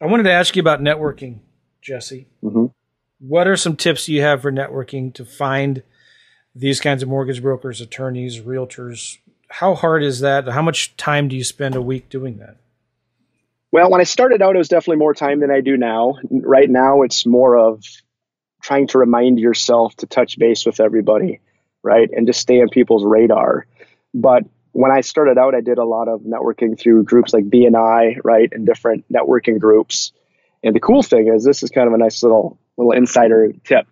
[0.00, 1.40] I wanted to ask you about networking,
[1.82, 2.28] Jesse.
[2.42, 2.66] Mm-hmm
[3.18, 5.82] what are some tips you have for networking to find
[6.58, 9.18] these kinds of mortgage brokers, attorneys, realtors?
[9.48, 10.48] How hard is that?
[10.48, 12.56] How much time do you spend a week doing that?
[13.70, 16.16] Well, when I started out, it was definitely more time than I do now.
[16.30, 17.84] Right now, it's more of
[18.62, 21.40] trying to remind yourself to touch base with everybody,
[21.82, 22.08] right?
[22.10, 23.66] And just stay on people's radar.
[24.14, 28.20] But when I started out, I did a lot of networking through groups like BNI,
[28.24, 30.12] right, and different networking groups.
[30.62, 33.86] And the cool thing is, this is kind of a nice little little insider tip.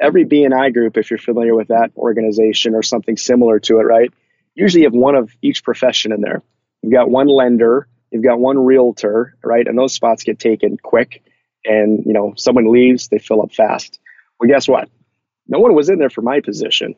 [0.00, 4.12] Every BNI group, if you're familiar with that organization or something similar to it, right,
[4.54, 6.42] usually you have one of each profession in there.
[6.82, 11.22] You've got one lender, you've got one realtor, right, and those spots get taken quick.
[11.64, 13.98] And you know, someone leaves, they fill up fast.
[14.38, 14.88] Well, guess what?
[15.46, 16.94] No one was in there for my position,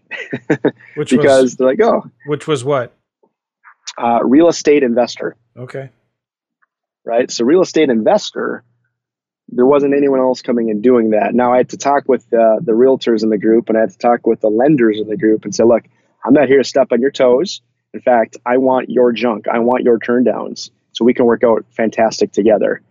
[0.94, 2.92] Which because was they're like, oh, which was what?
[3.98, 5.37] uh, real estate investor.
[5.56, 5.90] Okay.
[7.04, 7.30] right?
[7.30, 8.62] So real estate investor,
[9.48, 11.35] there wasn't anyone else coming and doing that.
[11.35, 13.90] Now I had to talk with uh, the realtors in the group, and I had
[13.90, 15.85] to talk with the lenders in the group, and say, look,
[16.24, 17.61] I'm not here to step on your toes.
[17.94, 19.46] In fact, I want your junk.
[19.48, 22.82] I want your turndowns, so we can work out fantastic together.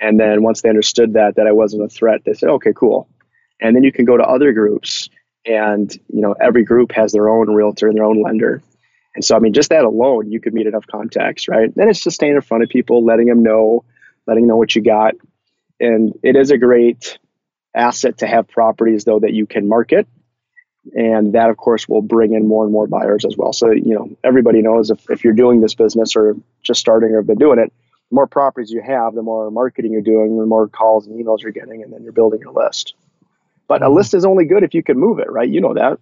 [0.00, 3.08] And then once they understood that that I wasn't a threat, they said, okay, cool.
[3.60, 5.08] And then you can go to other groups,
[5.44, 8.62] and you know every group has their own realtor and their own lender.
[9.14, 11.72] And so, I mean, just that alone, you could meet enough contacts, right?
[11.74, 13.84] Then it's just staying in front of people, letting them know,
[14.26, 15.14] letting them know what you got.
[15.80, 17.18] And it is a great
[17.74, 20.06] asset to have properties, though, that you can market.
[20.94, 23.52] And that, of course, will bring in more and more buyers as well.
[23.52, 27.18] So, you know, everybody knows if, if you're doing this business or just starting or
[27.18, 27.72] have been doing it,
[28.10, 31.40] the more properties you have, the more marketing you're doing, the more calls and emails
[31.40, 32.94] you're getting, and then you're building your list.
[33.66, 33.96] But a mm-hmm.
[33.96, 35.48] list is only good if you can move it, right?
[35.48, 35.98] You know that.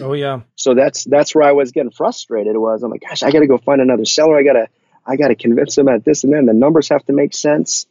[0.00, 0.40] Oh yeah.
[0.56, 2.56] So that's that's where I was getting frustrated.
[2.56, 4.36] Was I'm like, gosh, I got to go find another seller.
[4.36, 4.68] I gotta
[5.06, 7.86] I gotta convince them at this and then the numbers have to make sense.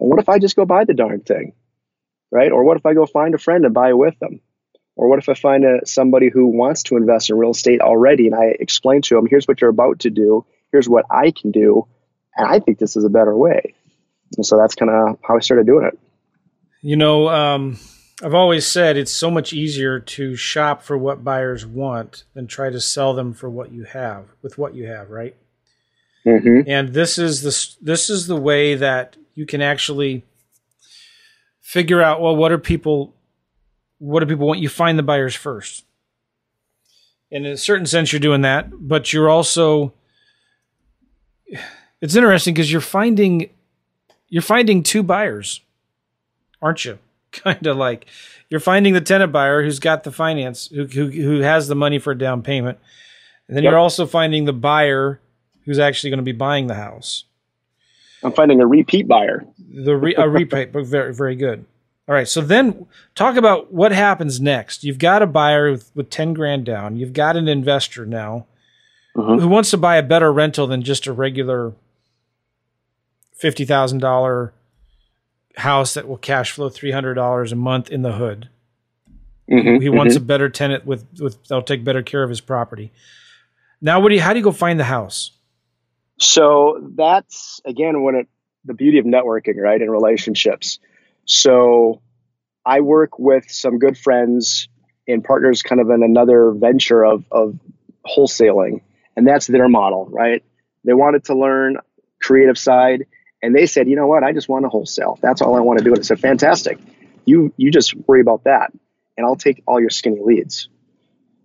[0.00, 1.52] And what if I just go buy the darn thing,
[2.30, 2.52] right?
[2.52, 4.40] Or what if I go find a friend and buy it with them?
[4.96, 8.26] Or what if I find a, somebody who wants to invest in real estate already
[8.26, 11.52] and I explain to them, here's what you're about to do, here's what I can
[11.52, 11.86] do,
[12.36, 13.74] and I think this is a better way.
[14.36, 15.98] And so that's kind of how I started doing it.
[16.82, 17.78] You know, um,
[18.22, 22.70] I've always said it's so much easier to shop for what buyers want than try
[22.70, 25.36] to sell them for what you have with what you have, right?
[26.26, 26.68] Mm-hmm.
[26.68, 30.24] And this is the this is the way that you can actually
[31.60, 33.14] figure out well what are people
[33.98, 35.84] what do people want you find the buyers first.
[37.30, 39.92] and In a certain sense you're doing that, but you're also
[42.00, 43.50] it's interesting because you're finding
[44.28, 45.60] you're finding two buyers,
[46.60, 46.98] aren't you?
[47.32, 48.06] Kind of like
[48.48, 51.98] you're finding the tenant buyer who's got the finance, who who, who has the money
[51.98, 52.78] for a down payment,
[53.46, 53.70] and then Yep.
[53.70, 55.20] you're also finding the buyer
[55.64, 57.24] who's actually going to be buying the house.
[58.22, 59.44] I'm finding a repeat buyer.
[59.72, 61.64] The re, a repay, but very very good.
[62.08, 64.82] All right, so then talk about what happens next.
[64.82, 66.96] You've got a buyer with, with ten grand down.
[66.96, 68.46] You've got an investor now
[69.16, 69.40] Mhm.
[69.40, 71.74] who wants to buy a better rental than just a regular
[73.34, 74.52] fifty thousand dollar
[75.56, 78.48] house that will cash flow three hundred dollars a month in the hood.
[79.50, 80.18] Mhm, He wants mhm.
[80.18, 82.92] a better tenant with with they'll take better care of his property.
[83.80, 84.20] Now, what do you?
[84.20, 85.32] How do you go find the house?
[86.18, 88.28] So that's again when it
[88.64, 90.78] the beauty of networking, right, and relationships.
[91.24, 92.02] So
[92.64, 94.68] I work with some good friends
[95.06, 97.58] and partners, kind of in another venture of of
[98.06, 98.82] wholesaling,
[99.16, 100.42] and that's their model, right?
[100.84, 101.78] They wanted to learn
[102.20, 103.06] creative side,
[103.42, 105.18] and they said, you know what, I just want to wholesale.
[105.22, 105.90] That's all I want to do.
[105.90, 106.78] And I said, fantastic.
[107.24, 108.72] You you just worry about that,
[109.16, 110.68] and I'll take all your skinny leads,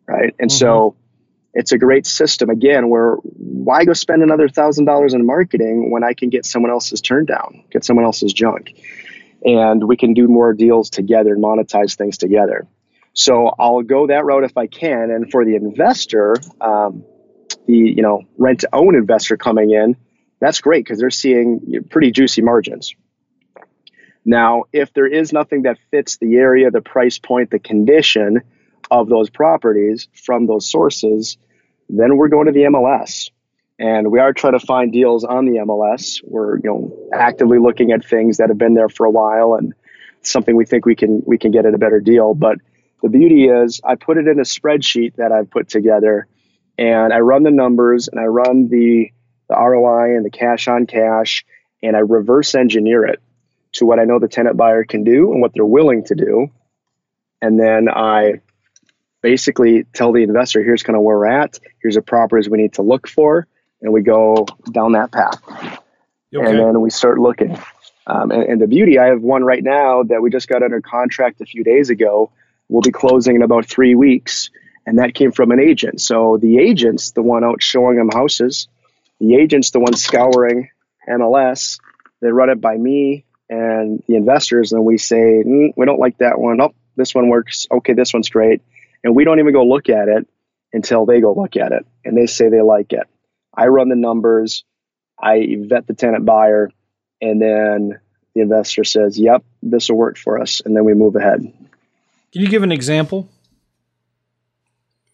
[0.08, 0.34] right?
[0.40, 1.03] And so mm-hmm.
[1.54, 6.04] It's a great system again where why go spend another thousand dollars in marketing when
[6.04, 8.74] I can get someone else's turn down, get someone else's junk,
[9.44, 12.68] and we can do more deals together and monetize things together.
[13.13, 15.12] So I'll go that route if I can.
[15.12, 17.04] And for the investor, um,
[17.68, 19.96] the you know rent to own investor coming in,
[20.39, 22.96] that's great because they're seeing pretty juicy margins.
[24.26, 28.42] Now, if there is nothing that fits the area, the price point, the condition
[28.91, 31.38] of those properties from those sources,
[31.89, 33.30] then we're going to the MLS.
[33.80, 36.22] And we are trying to find deals on the MLS.
[36.24, 39.74] We're, you know, actively looking at things that have been there for a while and
[40.22, 42.34] something we think we can we can get at a better deal.
[42.34, 42.60] But
[43.01, 46.28] the beauty is I put it in a spreadsheet that I've put together
[46.78, 49.12] and I run the numbers and I run the
[49.49, 51.45] the ROI and the cash on cash
[51.82, 53.22] and I reverse engineer it
[53.74, 56.47] to what I know the tenant buyer can do and what they're willing to do.
[57.41, 58.36] And then I
[59.24, 61.59] basically tell the investor, here's kind of where we're at.
[61.82, 63.47] Here's the properties we need to look for.
[63.82, 65.41] And we go down that path.
[66.32, 67.57] And then we start looking.
[68.05, 70.82] Um, and, and the beauty, I have one right now that we just got under
[70.82, 72.32] contract a few days ago.
[72.69, 74.51] We'll be closing in about three weeks.
[74.86, 76.01] And that came from an agent.
[76.01, 78.67] So the agent's the one out showing them houses.
[79.19, 80.69] The agent's the one scouring
[81.07, 81.80] MLS.
[82.21, 86.17] They run it by me and the investors, and we say, mm, we don't like
[86.19, 86.59] that one.
[86.61, 87.67] Oh, this one works.
[87.71, 88.61] Okay, this one's great.
[89.04, 90.28] And we don't even go look at it
[90.72, 93.08] until they go look at it and they say they like it.
[93.56, 94.64] I run the numbers,
[95.22, 96.72] I vet the tenant buyer,
[97.22, 97.99] and then
[98.34, 100.62] the investor says, yep, this will work for us.
[100.66, 101.39] And then we move ahead.
[101.39, 103.30] Can you give an example?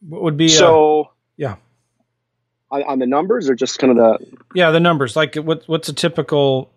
[0.07, 1.01] What would be so?
[1.01, 1.55] Uh, yeah,
[2.71, 5.17] on, on, the numbers or just kind of the yeah the numbers.
[5.17, 6.71] Like what what's a typical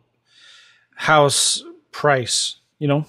[0.97, 2.57] house price?
[2.81, 3.07] You know.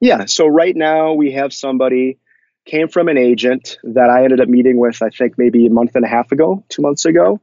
[0.00, 0.24] Yeah.
[0.24, 2.18] So right now we have somebody
[2.64, 5.02] came from an agent that I ended up meeting with.
[5.02, 7.40] I think maybe a month and a half ago, two months ago.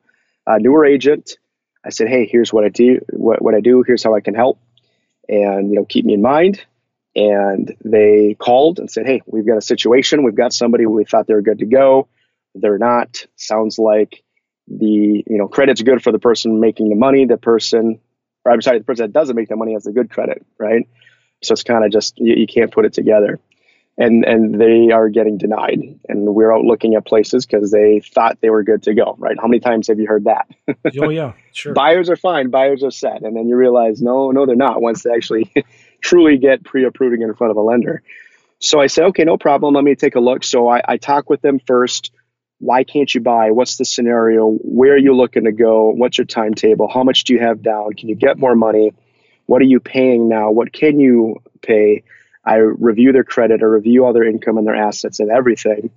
[0.47, 1.37] A newer agent.
[1.85, 2.99] I said, "Hey, here's what I do.
[3.11, 3.83] What, what I do.
[3.85, 4.59] Here's how I can help,
[5.29, 6.63] and you know, keep me in mind."
[7.15, 10.23] and they called and said, "Hey, we've got a situation.
[10.23, 10.85] We've got somebody.
[10.85, 12.07] We thought they were good to go.
[12.55, 13.25] They're not.
[13.35, 14.23] Sounds like
[14.67, 17.25] the you know credit's good for the person making the money.
[17.25, 17.99] The person,
[18.45, 20.87] or I'm sorry, the person that doesn't make the money has a good credit, right?
[21.43, 23.39] So it's kind of just you, you can't put it together."
[23.97, 25.99] And, and they are getting denied.
[26.07, 29.37] And we're out looking at places because they thought they were good to go, right?
[29.39, 30.47] How many times have you heard that?
[30.99, 31.73] oh, yeah, sure.
[31.73, 33.21] Buyers are fine, buyers are set.
[33.21, 35.53] And then you realize, no, no, they're not once they actually
[36.01, 38.01] truly get pre-approving in front of a lender.
[38.61, 39.73] So I say okay, no problem.
[39.73, 40.43] Let me take a look.
[40.43, 42.11] So I, I talk with them first.
[42.59, 43.51] Why can't you buy?
[43.51, 44.51] What's the scenario?
[44.51, 45.89] Where are you looking to go?
[45.89, 46.87] What's your timetable?
[46.87, 47.93] How much do you have down?
[47.93, 48.93] Can you get more money?
[49.47, 50.51] What are you paying now?
[50.51, 52.03] What can you pay?
[52.43, 55.91] I review their credit, I review all their income and their assets and everything.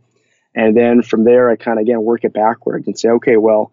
[0.55, 3.73] And then from there, I kind of again work it backwards and say, okay, well,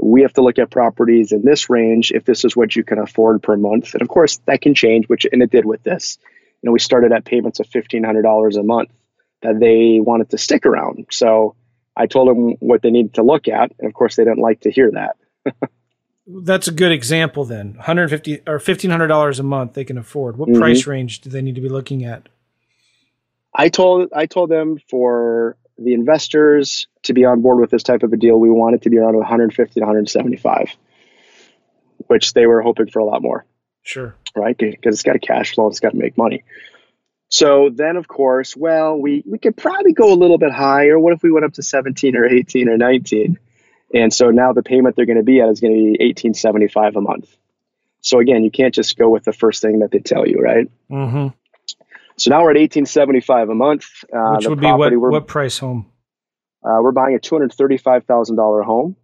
[0.00, 2.98] we have to look at properties in this range if this is what you can
[2.98, 3.94] afford per month.
[3.94, 6.18] And of course, that can change, which and it did with this.
[6.62, 8.90] You know, we started at payments of fifteen hundred dollars a month
[9.42, 11.06] that they wanted to stick around.
[11.10, 11.54] So
[11.96, 14.60] I told them what they needed to look at, and of course, they didn't like
[14.62, 15.16] to hear that.
[16.26, 17.44] That's a good example.
[17.44, 20.36] Then, one hundred fifty or fifteen hundred dollars a month they can afford.
[20.36, 20.60] What mm-hmm.
[20.60, 22.28] price range do they need to be looking at?
[23.54, 28.02] I told I told them for the investors to be on board with this type
[28.02, 30.76] of a deal, we want it to be around 150 to 175,
[32.06, 33.44] which they were hoping for a lot more.
[33.82, 34.14] Sure.
[34.34, 34.56] Right?
[34.56, 36.44] Because it's got a cash flow, it's got to make money.
[37.28, 40.98] So then, of course, well, we, we could probably go a little bit higher.
[40.98, 43.38] What if we went up to 17 or 18 or 19?
[43.94, 46.96] And so now the payment they're going to be at is going to be 1875
[46.96, 47.36] a month.
[48.00, 50.70] So again, you can't just go with the first thing that they tell you, right?
[50.90, 51.28] Mm-hmm.
[52.18, 54.04] So now we're at eighteen seventy five a month.
[54.04, 55.90] Uh, Which would be what, what price home?
[56.64, 58.96] Uh, we're buying a two hundred thirty five thousand dollar home.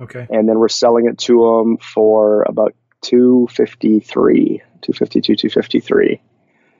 [0.00, 0.26] Okay.
[0.28, 5.34] And then we're selling it to them for about two fifty three, two fifty two,
[5.34, 6.20] two fifty three.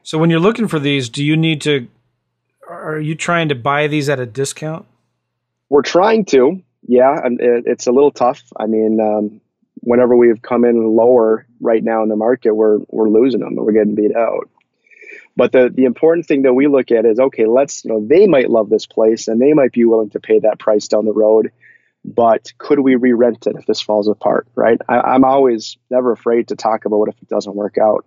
[0.03, 1.89] So when you're looking for these, do you need to?
[2.69, 4.87] Are you trying to buy these at a discount?
[5.69, 6.63] We're trying to.
[6.87, 8.43] Yeah, it's a little tough.
[8.57, 9.41] I mean, um,
[9.77, 13.65] whenever we've come in lower right now in the market, we're we're losing them and
[13.65, 14.49] we're getting beat out.
[15.37, 18.27] But the the important thing that we look at is okay, let's you know they
[18.27, 21.13] might love this place and they might be willing to pay that price down the
[21.13, 21.53] road,
[22.05, 24.47] but could we re-rent it if this falls apart?
[24.55, 24.81] Right?
[24.89, 28.05] I, am always never afraid to talk about what if it doesn't work out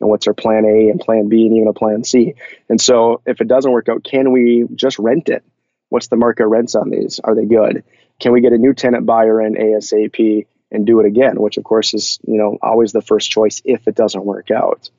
[0.00, 2.34] and what's our plan A and plan B and even a plan C.
[2.68, 5.44] And so if it doesn't work out, can we just rent it?
[5.88, 7.18] What's the market rents on these?
[7.22, 7.82] Are they good?
[8.20, 11.40] Can we get a new tenant buyer in ASAP and do it again?
[11.40, 14.90] Which of course is you know always the first choice if it doesn't work out.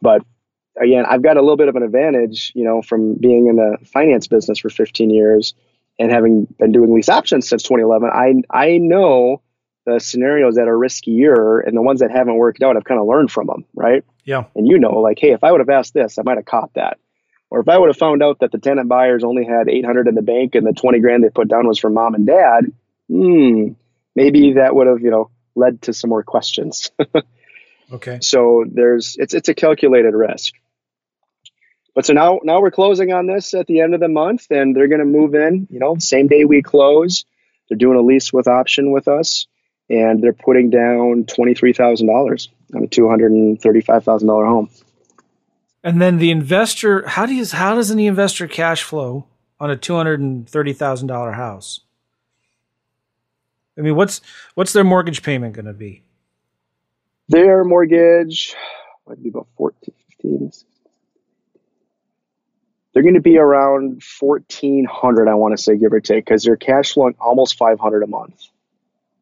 [0.00, 0.22] But
[0.80, 3.78] again, I've got a little bit of an advantage, you know, from being in the
[3.86, 5.54] finance business for 15 years
[5.98, 8.10] and having been doing lease options since 2011.
[8.12, 9.42] I I know
[9.86, 12.76] the scenarios that are riskier and the ones that haven't worked out.
[12.76, 14.04] I've kind of learned from them, right?
[14.24, 14.44] Yeah.
[14.54, 16.74] And you know, like, hey, if I would have asked this, I might have caught
[16.74, 16.98] that.
[17.50, 20.14] Or if I would have found out that the tenant buyers only had 800 in
[20.14, 22.72] the bank and the 20 grand they put down was from mom and dad,
[23.08, 23.68] hmm,
[24.14, 26.90] maybe that would have, you know, led to some more questions.
[27.92, 28.18] okay.
[28.20, 30.54] So there's it's it's a calculated risk.
[31.94, 34.76] But so now now we're closing on this at the end of the month, and
[34.76, 35.66] they're going to move in.
[35.70, 37.24] You know, same day we close,
[37.68, 39.46] they're doing a lease with option with us,
[39.88, 44.04] and they're putting down twenty three thousand dollars on a two hundred and thirty five
[44.04, 44.68] thousand dollar home.
[45.86, 49.28] And then the investor, how do you, how does the investor cash flow
[49.60, 51.78] on a two hundred and thirty thousand dollar house?
[53.78, 54.20] I mean, what's
[54.56, 56.02] what's their mortgage payment going to be?
[57.28, 58.56] Their mortgage
[59.06, 60.50] might be about 14, 15,
[62.92, 66.56] they're going to be around 1400 i want to say give or take because they're
[66.56, 68.48] cash flowing almost 500 a month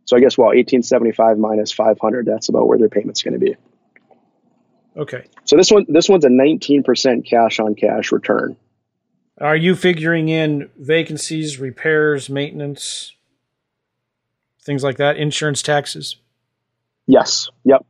[0.04, 3.56] so i guess well 1875 minus 500 that's about where their payment's going to be
[4.96, 8.56] okay so this one this one's a 19% cash on cash return
[9.40, 13.16] are you figuring in vacancies repairs maintenance
[14.62, 16.16] things like that insurance taxes
[17.06, 17.84] yes yep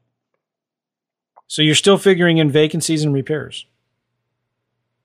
[1.47, 3.67] So you're still figuring in vacancies and repairs.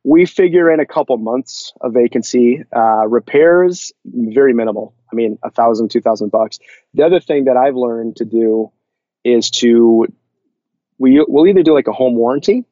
[0.03, 2.63] We figure in a couple months of vacancy.
[2.75, 4.95] Uh, repairs, very minimal.
[5.11, 6.57] I mean, a thousand, two thousand bucks.
[6.93, 8.71] The other thing that I've learned to do
[9.23, 10.07] is to
[10.99, 12.65] we will either do like a home warranty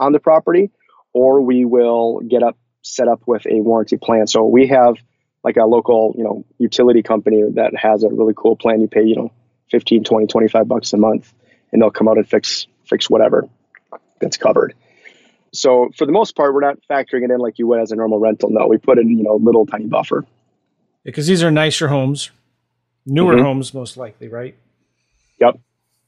[0.00, 0.70] on the property,
[1.12, 4.26] or we will get up set up with a warranty plan.
[4.26, 4.96] So we have
[5.44, 8.80] like a local, you know, utility company that has a really cool plan.
[8.80, 9.32] You pay, you know,
[9.70, 11.32] 15, 20, 25 bucks a month
[11.72, 13.48] and they'll come out and fix fix whatever
[14.20, 14.74] that's covered.
[15.52, 17.96] So for the most part, we're not factoring it in like you would as a
[17.96, 18.50] normal rental.
[18.50, 20.24] No, we put in, you know, little tiny buffer.
[21.04, 22.30] Because these are nicer homes,
[23.04, 23.44] newer mm-hmm.
[23.44, 24.56] homes most likely, right?
[25.40, 25.58] Yep.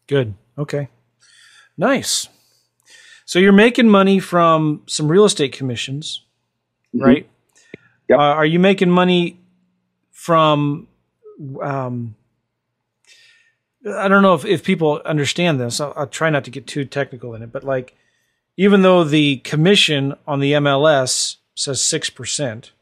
[0.07, 0.35] Good.
[0.57, 0.89] Okay.
[1.77, 2.29] Nice.
[3.25, 6.23] So you're making money from some real estate commissions,
[6.95, 7.05] mm-hmm.
[7.05, 7.31] right?
[8.09, 8.19] Yep.
[8.19, 9.39] Uh, are you making money
[10.11, 10.87] from?
[11.63, 12.15] Um,
[13.87, 15.81] I don't know if, if people understand this.
[15.81, 17.97] I'll, I'll try not to get too technical in it, but like,
[18.57, 22.73] even though the commission on the MLS says six percent,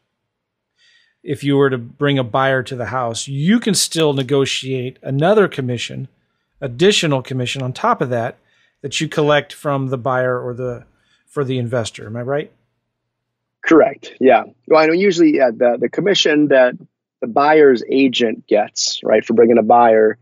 [1.22, 5.46] if you were to bring a buyer to the house, you can still negotiate another
[5.46, 6.08] commission,
[6.60, 8.38] additional commission on top of that
[8.82, 10.84] that you collect from the buyer or the
[11.26, 12.06] for the investor.
[12.06, 12.52] Am I right?
[13.64, 14.14] Correct.
[14.20, 14.44] Yeah.
[14.66, 16.74] Well, I know usually yeah, the the commission that
[17.22, 20.18] the buyer's agent gets right for bringing a buyer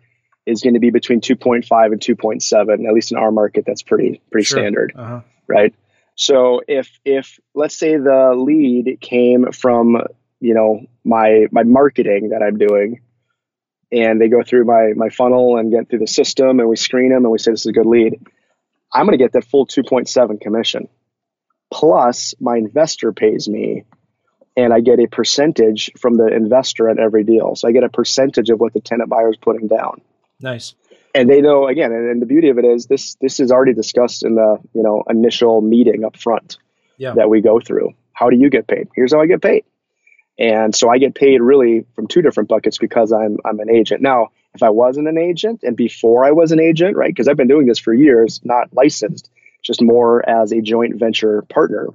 [0.46, 4.20] is going to be between 2.5 and 2.7 at least in our market that's pretty
[4.30, 4.58] pretty sure.
[4.58, 5.20] standard uh-huh.
[5.46, 5.74] right
[6.14, 10.02] so if if let's say the lead came from
[10.40, 13.00] you know my my marketing that i'm doing
[13.92, 17.11] and they go through my my funnel and get through the system and we screen
[17.11, 18.20] them and we say this is a good lead
[18.93, 20.88] I'm going to get that full 2.7 commission.
[21.72, 23.84] Plus, my investor pays me
[24.57, 27.55] and I get a percentage from the investor at every deal.
[27.55, 30.01] So I get a percentage of what the tenant buyer is putting down.
[30.41, 30.74] Nice.
[31.14, 33.74] And they know again, and, and the beauty of it is this this is already
[33.74, 36.59] discussed in the you know initial meeting up front
[36.99, 37.14] yeah.
[37.14, 37.95] that we go through.
[38.12, 38.88] How do you get paid?
[38.95, 39.64] Here's how I get paid.
[40.38, 44.03] And so I get paid really from two different buckets because I'm I'm an agent.
[44.03, 47.11] Now, if I wasn't an agent and before I was an agent, right?
[47.11, 49.30] Because I've been doing this for years, not licensed,
[49.62, 51.88] just more as a joint venture partner,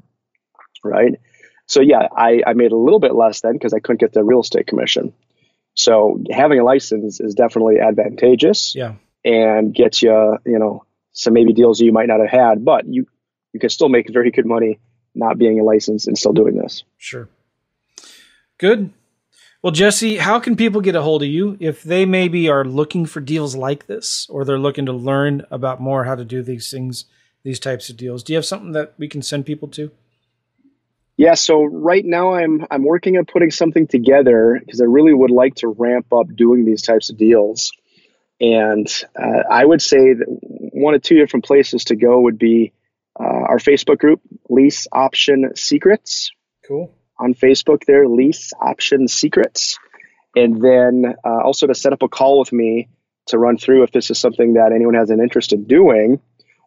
[0.84, 1.20] right?
[1.68, 4.24] So yeah, I, I made a little bit less then because I couldn't get the
[4.24, 5.14] real estate commission.
[5.74, 8.74] So having a license is definitely advantageous.
[8.76, 8.96] Yeah.
[9.26, 13.08] And gets you, you know, some maybe deals you might not have had, but you
[13.54, 14.80] you can still make very good money
[15.16, 16.84] not being a license and still doing this.
[16.98, 17.28] Sure.
[18.60, 18.92] Good.
[19.66, 23.08] Well, Jesse, how can people get a hold of you if they maybe are looking
[23.08, 26.70] for deals like this or they're looking to learn about more how to do these
[26.70, 27.06] things,
[27.42, 28.22] these types of deals?
[28.22, 29.90] Do you have something that we can send people to?
[31.18, 35.32] Yeah, so right now I'm I'm working on putting something together because I really would
[35.32, 37.72] like to ramp up doing these types of deals.
[38.40, 38.88] And
[39.20, 42.72] uh, I would say that one of two different places to go would be
[43.20, 46.30] uh, our Facebook group, Lease Option Secrets.
[46.68, 49.80] Cool on Facebook there, Lease Option Secrets.
[50.36, 52.90] And then uh, also to set up a call with me
[53.28, 56.20] to run through if this is something that anyone has an interest in doing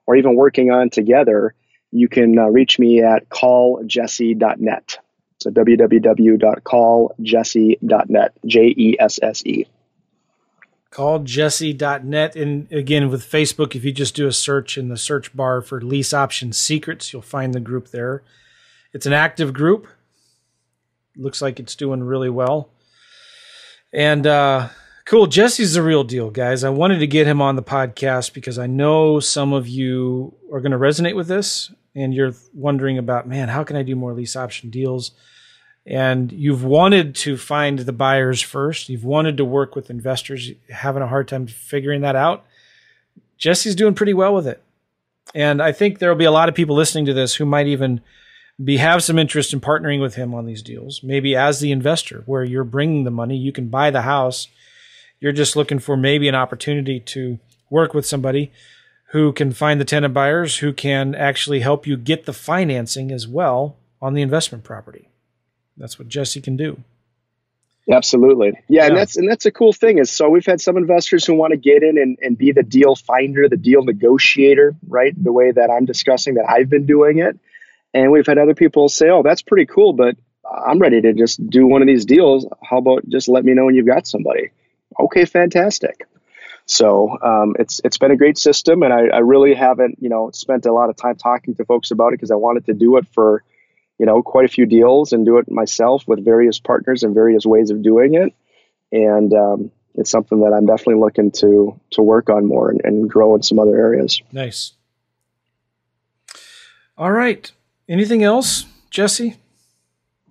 [0.06, 1.54] or even working on together,
[1.90, 4.98] you can uh, reach me at calljesse.net.
[5.40, 9.66] So www.calljesse.net, J E S S E.
[10.90, 12.34] Calljesse.net.
[12.34, 15.80] And again, with Facebook, if you just do a search in the search bar for
[15.80, 18.24] lease option secrets, you'll find the group there.
[18.92, 19.86] It's an active group
[21.18, 22.70] looks like it's doing really well.
[23.92, 24.68] And uh,
[25.04, 26.64] cool, Jesse's the real deal, guys.
[26.64, 30.60] I wanted to get him on the podcast because I know some of you are
[30.60, 34.12] going to resonate with this, and you're wondering about, man, how can I do more
[34.12, 35.12] lease option deals?
[35.86, 38.90] And you've wanted to find the buyers first.
[38.90, 42.44] You've wanted to work with investors, having a hard time figuring that out.
[43.38, 44.62] Jesse's doing pretty well with it.
[45.34, 47.66] And I think there will be a lot of people listening to this who might
[47.66, 48.02] even
[48.62, 51.02] be have some interest in partnering with him on these deals.
[51.02, 54.48] Maybe as the investor, where you're bringing the money, you can buy the house.
[55.20, 57.38] You're just looking for maybe an opportunity to
[57.70, 58.52] work with somebody
[59.10, 63.26] who can find the tenant buyers who can actually help you get the financing as
[63.26, 65.08] well on the investment property.
[65.76, 66.82] That's what Jesse can do.
[67.90, 68.52] Absolutely.
[68.68, 71.24] Yeah, yeah, and that's and that's a cool thing is so we've had some investors
[71.24, 75.14] who want to get in and, and be the deal finder, the deal negotiator, right?
[75.22, 77.38] The way that I'm discussing that I've been doing it.
[77.94, 80.16] And we've had other people say, "Oh, that's pretty cool, but
[80.66, 82.46] I'm ready to just do one of these deals.
[82.62, 84.50] How about just let me know when you've got somebody?"
[84.98, 86.06] Okay, fantastic.
[86.68, 90.30] So um, it's it's been a great system, and I, I, really haven't you know
[90.32, 92.98] spent a lot of time talking to folks about it because I wanted to do
[92.98, 93.42] it for
[93.98, 97.46] you know quite a few deals and do it myself with various partners and various
[97.46, 98.34] ways of doing it,
[98.92, 103.08] and um, it's something that I'm definitely looking to to work on more and, and
[103.08, 104.20] grow in some other areas.
[104.30, 104.72] Nice.
[106.98, 107.50] All right.
[107.88, 109.36] Anything else, Jesse?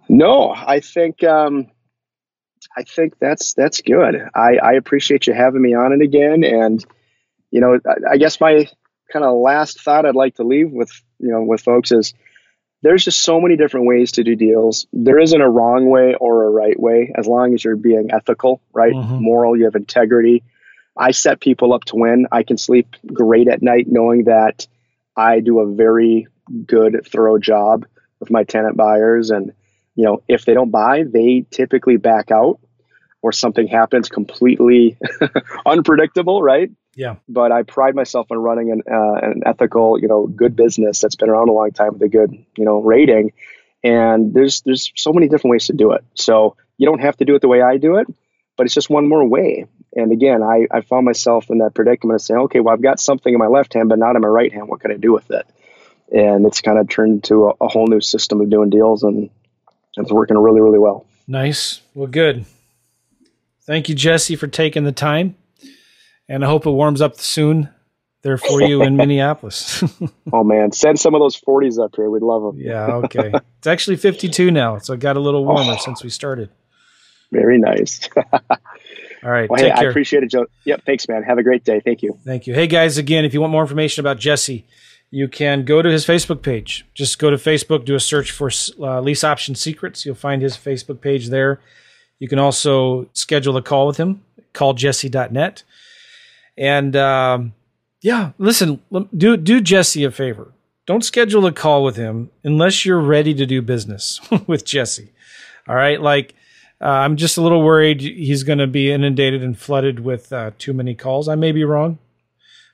[0.10, 1.68] No, I think um,
[2.76, 4.16] I think that's that's good.
[4.34, 6.84] I, I appreciate you having me on it again, and
[7.52, 8.68] you know, I, I guess my
[9.12, 12.14] kind of last thought I'd like to leave with you know with folks is
[12.84, 14.86] there's just so many different ways to do deals.
[14.94, 18.62] There isn't a wrong way or a right way as long as you're being ethical,
[18.72, 18.94] right?
[18.94, 19.24] Mm-hmm.
[19.24, 20.44] Moral, you have integrity.
[20.96, 22.28] I set people up to win.
[22.32, 24.68] I can sleep great at night knowing that
[25.16, 26.28] I do a very
[26.66, 27.86] good, thorough job
[28.20, 29.30] with my tenant buyers.
[29.30, 29.54] And,
[29.96, 32.60] you know, if they don't buy, they typically back out
[33.22, 34.98] or something happens completely
[35.66, 36.72] unpredictable, right?
[36.96, 37.16] Yeah.
[37.30, 41.16] But I pride myself on running an, uh, an ethical, you know, good business that's
[41.16, 43.34] been around a long time with a good, you know, rating.
[43.84, 46.04] And there's there's so many different ways to do it.
[46.16, 48.08] So you don't have to do it the way I do it,
[48.58, 49.68] but it's just one more way.
[49.96, 53.00] And again, I, I found myself in that predicament of saying, okay, well, I've got
[53.00, 54.68] something in my left hand, but not in my right hand.
[54.68, 55.46] What can I do with it?
[56.12, 59.30] And it's kind of turned into a, a whole new system of doing deals, and
[59.96, 61.06] it's working really, really well.
[61.28, 61.82] Nice.
[61.94, 62.46] Well, good.
[63.66, 65.36] Thank you, Jesse, for taking the time
[66.30, 67.70] and I hope it warms up soon
[68.22, 69.84] there for you in Minneapolis.
[70.34, 72.10] oh man, send some of those 40s up here.
[72.10, 72.62] We'd love them.
[72.62, 73.32] yeah, okay.
[73.58, 76.50] It's actually 52 now, so it got a little warmer oh, since we started.
[77.32, 78.10] Very nice.
[78.16, 79.50] All right.
[79.50, 79.88] Well, hey, care.
[79.88, 80.46] I appreciate it, Joe.
[80.64, 80.84] Yep.
[80.86, 81.24] Thanks, man.
[81.24, 81.82] Have a great day.
[81.84, 82.18] Thank you.
[82.24, 82.54] Thank you.
[82.54, 84.66] Hey, guys, again, if you want more information about Jesse,
[85.10, 86.86] you can go to his Facebook page.
[86.94, 88.50] Just go to Facebook, do a search for
[88.80, 90.06] uh, Lease Option Secrets.
[90.06, 91.60] You'll find his Facebook page there.
[92.20, 95.64] You can also schedule a call with him, calljesse.net.
[96.58, 97.54] And um,
[98.02, 98.82] yeah, listen,
[99.16, 100.52] do do Jesse a favor.
[100.86, 105.12] Don't schedule a call with him unless you're ready to do business with Jesse.
[105.68, 106.34] All right, like
[106.82, 110.52] uh, I'm just a little worried he's going to be inundated and flooded with uh,
[110.58, 111.28] too many calls.
[111.28, 112.00] I may be wrong,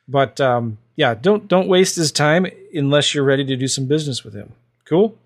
[0.08, 4.24] but um, yeah, don't don't waste his time unless you're ready to do some business
[4.24, 4.54] with him.
[4.86, 5.18] Cool.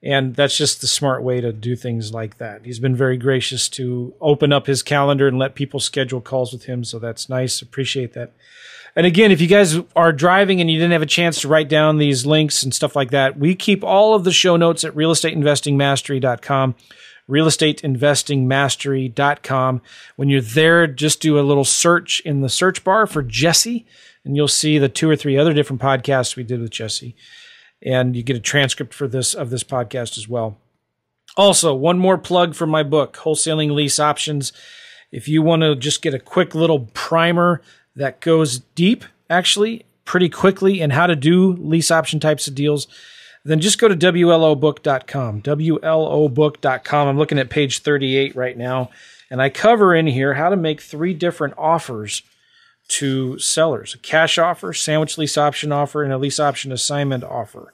[0.00, 2.64] And that's just the smart way to do things like that.
[2.64, 6.64] He's been very gracious to open up his calendar and let people schedule calls with
[6.66, 6.84] him.
[6.84, 7.60] So that's nice.
[7.60, 8.32] Appreciate that.
[8.94, 11.68] And again, if you guys are driving and you didn't have a chance to write
[11.68, 14.94] down these links and stuff like that, we keep all of the show notes at
[14.94, 16.74] realestateinvestingmastery.com.
[17.28, 19.82] Realestateinvestingmastery.com.
[20.16, 23.84] When you're there, just do a little search in the search bar for Jesse,
[24.24, 27.16] and you'll see the two or three other different podcasts we did with Jesse
[27.82, 30.58] and you get a transcript for this of this podcast as well.
[31.36, 34.52] Also, one more plug for my book, Wholesaling Lease Options.
[35.12, 37.62] If you want to just get a quick little primer
[37.94, 42.88] that goes deep, actually, pretty quickly in how to do lease option types of deals,
[43.44, 45.42] then just go to WLObook.com.
[45.42, 47.08] WLObook.com.
[47.08, 48.90] I'm looking at page 38 right now,
[49.30, 52.22] and I cover in here how to make three different offers
[52.88, 57.72] to sellers a cash offer, sandwich lease option offer, and a lease option assignment offer.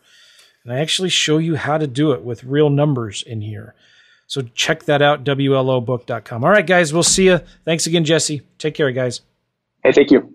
[0.64, 3.74] And I actually show you how to do it with real numbers in here.
[4.26, 6.44] So check that out, WLObook.com.
[6.44, 7.40] All right, guys, we'll see you.
[7.64, 8.42] Thanks again, Jesse.
[8.58, 9.20] Take care, guys.
[9.82, 10.33] Hey, thank you.